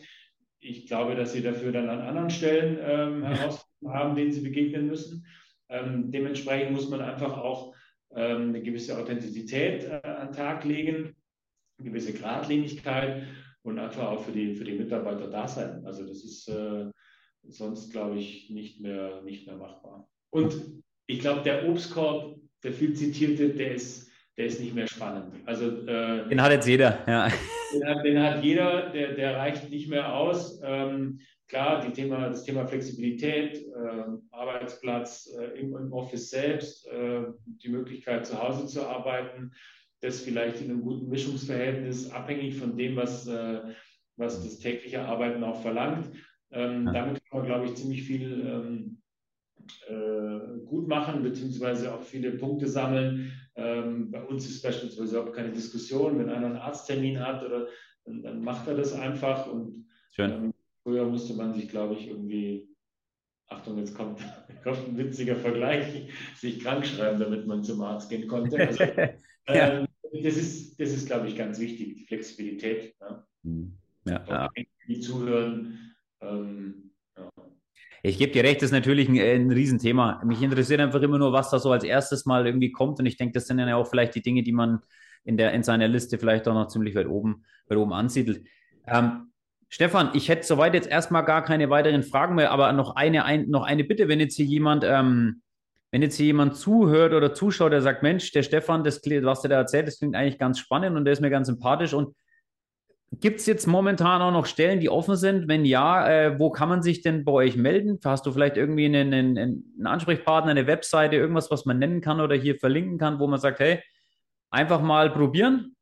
Ich 0.60 0.86
glaube, 0.86 1.14
dass 1.14 1.32
sie 1.32 1.42
dafür 1.42 1.72
dann 1.72 1.88
an 1.88 2.00
anderen 2.00 2.30
Stellen 2.30 2.78
ähm, 2.80 3.22
Herausforderungen 3.22 3.94
haben, 3.94 4.16
denen 4.16 4.32
sie 4.32 4.40
begegnen 4.40 4.88
müssen. 4.88 5.26
Ähm, 5.68 6.10
dementsprechend 6.10 6.72
muss 6.72 6.88
man 6.88 7.00
einfach 7.00 7.38
auch 7.38 7.74
ähm, 8.14 8.48
eine 8.48 8.62
gewisse 8.62 8.98
Authentizität 8.98 9.84
äh, 9.84 10.00
an 10.16 10.28
den 10.28 10.36
Tag 10.36 10.64
legen, 10.64 11.14
eine 11.78 11.90
gewisse 11.90 12.12
Gradlinigkeit 12.12 13.26
und 13.62 13.78
einfach 13.78 14.10
auch 14.10 14.24
für 14.24 14.32
die, 14.32 14.54
für 14.54 14.64
die 14.64 14.78
Mitarbeiter 14.78 15.28
da 15.28 15.46
sein. 15.46 15.84
Also 15.84 16.06
das 16.06 16.24
ist 16.24 16.48
äh, 16.48 16.86
sonst, 17.42 17.92
glaube 17.92 18.16
ich, 18.16 18.50
nicht 18.50 18.80
mehr, 18.80 19.22
nicht 19.22 19.46
mehr 19.46 19.56
machbar. 19.56 20.08
Und 20.30 20.82
ich 21.06 21.20
glaube, 21.20 21.42
der 21.42 21.68
Obstkorb, 21.68 22.38
der 22.62 22.72
viel 22.72 22.94
zitierte, 22.94 23.50
der 23.50 23.74
ist, 23.74 24.10
der 24.36 24.46
ist 24.46 24.60
nicht 24.60 24.74
mehr 24.74 24.86
spannend. 24.86 25.34
Also, 25.46 25.86
äh, 25.86 26.28
den 26.28 26.42
hat 26.42 26.52
jetzt 26.52 26.68
jeder, 26.68 27.04
ja. 27.06 27.30
Den 27.72 27.86
hat, 27.86 28.04
den 28.04 28.22
hat 28.22 28.44
jeder, 28.44 28.90
der, 28.90 29.14
der 29.14 29.36
reicht 29.36 29.70
nicht 29.70 29.88
mehr 29.88 30.14
aus. 30.14 30.60
Ähm, 30.62 31.20
klar, 31.48 31.84
die 31.84 31.92
Thema, 31.92 32.28
das 32.28 32.44
Thema 32.44 32.66
Flexibilität, 32.66 33.56
äh, 33.56 34.04
Arbeitsplatz 34.30 35.30
äh, 35.38 35.58
im, 35.58 35.76
im, 35.76 35.92
Office 35.92 36.30
selbst, 36.30 36.86
äh, 36.88 37.22
die 37.46 37.68
Möglichkeit 37.68 38.26
zu 38.26 38.40
Hause 38.40 38.66
zu 38.66 38.86
arbeiten, 38.86 39.52
das 40.00 40.20
vielleicht 40.20 40.60
in 40.60 40.70
einem 40.70 40.82
guten 40.82 41.08
Mischungsverhältnis, 41.08 42.10
abhängig 42.10 42.56
von 42.56 42.76
dem, 42.76 42.96
was, 42.96 43.26
äh, 43.26 43.60
was 44.16 44.42
das 44.42 44.58
tägliche 44.58 45.04
Arbeiten 45.04 45.42
auch 45.44 45.60
verlangt. 45.60 46.10
Ähm, 46.50 46.86
ja. 46.86 46.92
Damit 46.92 47.24
kann 47.24 47.40
man, 47.40 47.46
glaube 47.46 47.66
ich, 47.66 47.74
ziemlich 47.74 48.02
viel 48.04 48.46
ähm, 48.46 49.02
äh, 49.88 50.64
gut 50.66 50.88
machen, 50.88 51.22
beziehungsweise 51.22 51.94
auch 51.94 52.02
viele 52.02 52.32
Punkte 52.32 52.68
sammeln. 52.68 53.32
Ähm, 53.56 54.10
bei 54.10 54.22
uns 54.22 54.48
ist 54.48 54.62
beispielsweise 54.62 55.22
auch 55.22 55.32
keine 55.32 55.50
Diskussion, 55.50 56.18
wenn 56.18 56.28
einer 56.28 56.46
einen 56.46 56.56
Arzttermin 56.56 57.18
hat 57.20 57.44
oder 57.44 57.68
dann, 58.04 58.22
dann 58.22 58.42
macht 58.42 58.68
er 58.68 58.76
das 58.76 58.92
einfach 58.92 59.50
und. 59.50 59.86
Ähm, 60.18 60.54
früher 60.82 61.04
musste 61.04 61.34
man 61.34 61.52
sich, 61.52 61.68
glaube 61.68 61.94
ich, 61.94 62.08
irgendwie, 62.08 62.68
Achtung, 63.48 63.78
jetzt 63.78 63.94
kommt, 63.94 64.20
kommt 64.64 64.88
ein 64.88 64.96
witziger 64.96 65.36
Vergleich, 65.36 66.08
sich 66.36 66.60
krank 66.60 66.86
schreiben, 66.86 67.18
damit 67.18 67.46
man 67.46 67.64
zum 67.64 67.82
Arzt 67.82 68.08
gehen 68.08 68.28
konnte. 68.28 68.56
Also, 68.56 68.84
ja. 69.48 69.80
ähm, 69.80 69.86
das 70.12 70.36
ist, 70.36 70.80
das 70.80 70.90
ist, 70.90 71.06
glaube 71.06 71.28
ich, 71.28 71.36
ganz 71.36 71.58
wichtig, 71.58 71.96
die 71.96 72.04
Flexibilität. 72.04 72.94
Ja. 73.00 73.26
Hm. 73.44 73.72
Ja, 74.04 74.24
ja. 74.28 74.48
Die 74.88 75.00
zuhören. 75.00 75.94
Ähm, 76.20 76.92
ja. 77.16 77.30
Ich 78.02 78.18
gebe 78.18 78.32
dir 78.32 78.44
recht, 78.44 78.62
das 78.62 78.66
ist 78.66 78.72
natürlich 78.72 79.08
ein, 79.08 79.18
ein 79.18 79.50
Riesenthema. 79.50 80.22
Mich 80.24 80.40
interessiert 80.42 80.80
einfach 80.80 81.02
immer 81.02 81.18
nur, 81.18 81.32
was 81.32 81.50
da 81.50 81.58
so 81.58 81.72
als 81.72 81.84
erstes 81.84 82.24
mal 82.24 82.46
irgendwie 82.46 82.70
kommt. 82.70 83.00
Und 83.00 83.06
ich 83.06 83.16
denke, 83.16 83.32
das 83.32 83.46
sind 83.46 83.58
ja 83.58 83.76
auch 83.76 83.88
vielleicht 83.88 84.14
die 84.14 84.22
Dinge, 84.22 84.42
die 84.42 84.52
man 84.52 84.80
in, 85.24 85.36
der, 85.36 85.52
in 85.52 85.62
seiner 85.62 85.88
Liste 85.88 86.18
vielleicht 86.18 86.46
auch 86.46 86.54
noch 86.54 86.68
ziemlich 86.68 86.94
weit 86.94 87.08
oben, 87.08 87.44
weit 87.68 87.78
oben 87.78 87.92
ansiedelt. 87.92 88.46
Ähm, 88.86 89.32
Stefan, 89.68 90.10
ich 90.14 90.28
hätte 90.28 90.46
soweit 90.46 90.74
jetzt 90.74 90.88
erstmal 90.88 91.24
gar 91.24 91.42
keine 91.42 91.68
weiteren 91.68 92.04
Fragen 92.04 92.36
mehr, 92.36 92.52
aber 92.52 92.72
noch 92.72 92.94
eine, 92.94 93.24
ein, 93.24 93.50
noch 93.50 93.64
eine 93.64 93.82
Bitte, 93.82 94.06
wenn 94.06 94.20
jetzt 94.20 94.36
hier 94.36 94.46
jemand, 94.46 94.84
ähm, 94.84 95.42
wenn 95.92 96.02
jetzt 96.02 96.16
hier 96.16 96.26
jemand 96.26 96.56
zuhört 96.56 97.12
oder 97.12 97.32
zuschaut, 97.32 97.72
der 97.72 97.82
sagt, 97.82 98.02
Mensch, 98.02 98.32
der 98.32 98.42
Stefan, 98.42 98.84
das, 98.84 99.00
was 99.04 99.42
der 99.42 99.50
da 99.50 99.56
erzählt, 99.56 99.86
das 99.86 99.98
klingt 99.98 100.16
eigentlich 100.16 100.38
ganz 100.38 100.58
spannend 100.58 100.96
und 100.96 101.04
der 101.04 101.12
ist 101.12 101.20
mir 101.20 101.30
ganz 101.30 101.46
sympathisch 101.46 101.94
und 101.94 102.14
Gibt 103.12 103.38
es 103.38 103.46
jetzt 103.46 103.66
momentan 103.66 104.20
auch 104.20 104.32
noch 104.32 104.46
Stellen, 104.46 104.80
die 104.80 104.90
offen 104.90 105.16
sind? 105.16 105.46
Wenn 105.46 105.64
ja, 105.64 106.08
äh, 106.08 106.38
wo 106.38 106.50
kann 106.50 106.68
man 106.68 106.82
sich 106.82 107.02
denn 107.02 107.24
bei 107.24 107.32
euch 107.32 107.56
melden? 107.56 107.98
Hast 108.04 108.26
du 108.26 108.32
vielleicht 108.32 108.56
irgendwie 108.56 108.84
einen, 108.84 109.14
einen, 109.14 109.38
einen, 109.38 109.86
Ansprechpartner, 109.86 110.50
eine 110.50 110.66
Webseite, 110.66 111.14
irgendwas, 111.14 111.50
was 111.50 111.64
man 111.64 111.78
nennen 111.78 112.00
kann 112.00 112.20
oder 112.20 112.34
hier 112.34 112.58
verlinken 112.58 112.98
kann, 112.98 113.20
wo 113.20 113.26
man 113.28 113.38
sagt, 113.38 113.60
hey, 113.60 113.80
einfach 114.50 114.82
mal 114.82 115.10
probieren? 115.10 115.76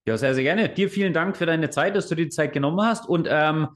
Ja, 0.05 0.17
sehr, 0.17 0.35
sehr 0.35 0.43
gerne. 0.43 0.67
Dir 0.69 0.89
vielen 0.89 1.13
Dank 1.13 1.37
für 1.37 1.45
deine 1.45 1.69
Zeit, 1.69 1.95
dass 1.95 2.09
du 2.09 2.15
die 2.15 2.29
Zeit 2.29 2.51
genommen 2.51 2.81
hast. 2.81 3.07
Und 3.07 3.27
ähm, 3.31 3.69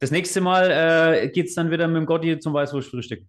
das 0.00 0.10
nächste 0.10 0.40
Mal 0.40 0.70
äh, 0.70 1.28
geht 1.28 1.48
es 1.48 1.54
dann 1.54 1.70
wieder 1.70 1.86
mit 1.86 1.98
dem 1.98 2.06
Gotti 2.06 2.38
zum 2.38 2.54
Weißwurstfrühstück. 2.54 3.22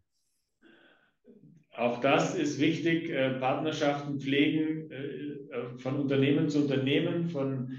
Auch 1.75 1.99
das 2.01 2.36
ist 2.36 2.59
wichtig, 2.59 3.09
äh, 3.09 3.39
Partnerschaften 3.39 4.19
pflegen 4.19 4.91
äh, 4.91 4.95
äh, 4.95 5.77
von 5.77 5.99
Unternehmen 5.99 6.49
zu 6.49 6.59
Unternehmen, 6.63 7.29
von 7.29 7.71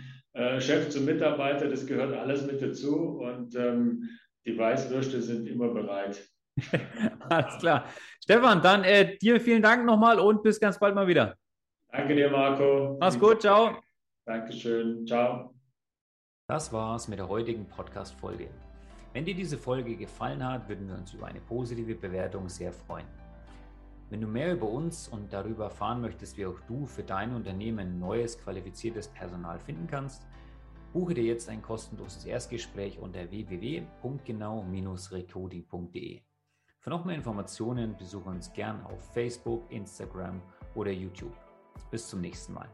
Chef 0.58 0.88
zu 0.88 1.00
Mitarbeiter, 1.00 1.68
das 1.68 1.86
gehört 1.86 2.12
alles 2.12 2.44
mit 2.44 2.60
dazu 2.60 3.20
und 3.20 3.54
ähm, 3.54 4.08
die 4.44 4.58
Weißwürste 4.58 5.22
sind 5.22 5.46
immer 5.46 5.68
bereit. 5.68 6.28
alles 7.28 7.58
klar. 7.58 7.84
Stefan, 8.20 8.60
dann 8.60 8.82
äh, 8.82 9.16
dir 9.16 9.40
vielen 9.40 9.62
Dank 9.62 9.84
nochmal 9.84 10.18
und 10.18 10.42
bis 10.42 10.58
ganz 10.58 10.78
bald 10.78 10.94
mal 10.94 11.06
wieder. 11.06 11.36
Danke 11.92 12.16
dir, 12.16 12.30
Marco. 12.30 12.96
Mach's 12.98 13.16
gut, 13.16 13.42
ciao. 13.42 13.80
Dankeschön, 14.26 15.06
ciao. 15.06 15.54
Das 16.48 16.72
war's 16.72 17.08
mit 17.08 17.18
der 17.18 17.28
heutigen 17.28 17.66
Podcast-Folge. 17.66 18.48
Wenn 19.12 19.24
dir 19.24 19.34
diese 19.34 19.56
Folge 19.56 19.96
gefallen 19.96 20.44
hat, 20.44 20.68
würden 20.68 20.88
wir 20.88 20.96
uns 20.96 21.14
über 21.14 21.26
eine 21.26 21.40
positive 21.40 21.94
Bewertung 21.94 22.48
sehr 22.48 22.72
freuen. 22.72 23.23
Wenn 24.14 24.20
du 24.20 24.28
mehr 24.28 24.52
über 24.52 24.68
uns 24.68 25.08
und 25.08 25.32
darüber 25.32 25.64
erfahren 25.64 26.00
möchtest, 26.00 26.36
wie 26.36 26.46
auch 26.46 26.60
du 26.68 26.86
für 26.86 27.02
dein 27.02 27.34
Unternehmen 27.34 27.98
neues 27.98 28.38
qualifiziertes 28.38 29.08
Personal 29.08 29.58
finden 29.58 29.88
kannst, 29.88 30.24
buche 30.92 31.14
dir 31.14 31.24
jetzt 31.24 31.48
ein 31.48 31.60
kostenloses 31.60 32.24
Erstgespräch 32.24 33.00
unter 33.00 33.28
www.genau-recoding.de. 33.28 36.20
Für 36.78 36.90
noch 36.90 37.04
mehr 37.04 37.16
Informationen 37.16 37.96
besuche 37.96 38.30
uns 38.30 38.52
gern 38.52 38.84
auf 38.84 39.12
Facebook, 39.12 39.68
Instagram 39.72 40.40
oder 40.76 40.92
YouTube. 40.92 41.34
Bis 41.90 42.08
zum 42.08 42.20
nächsten 42.20 42.52
Mal. 42.52 42.68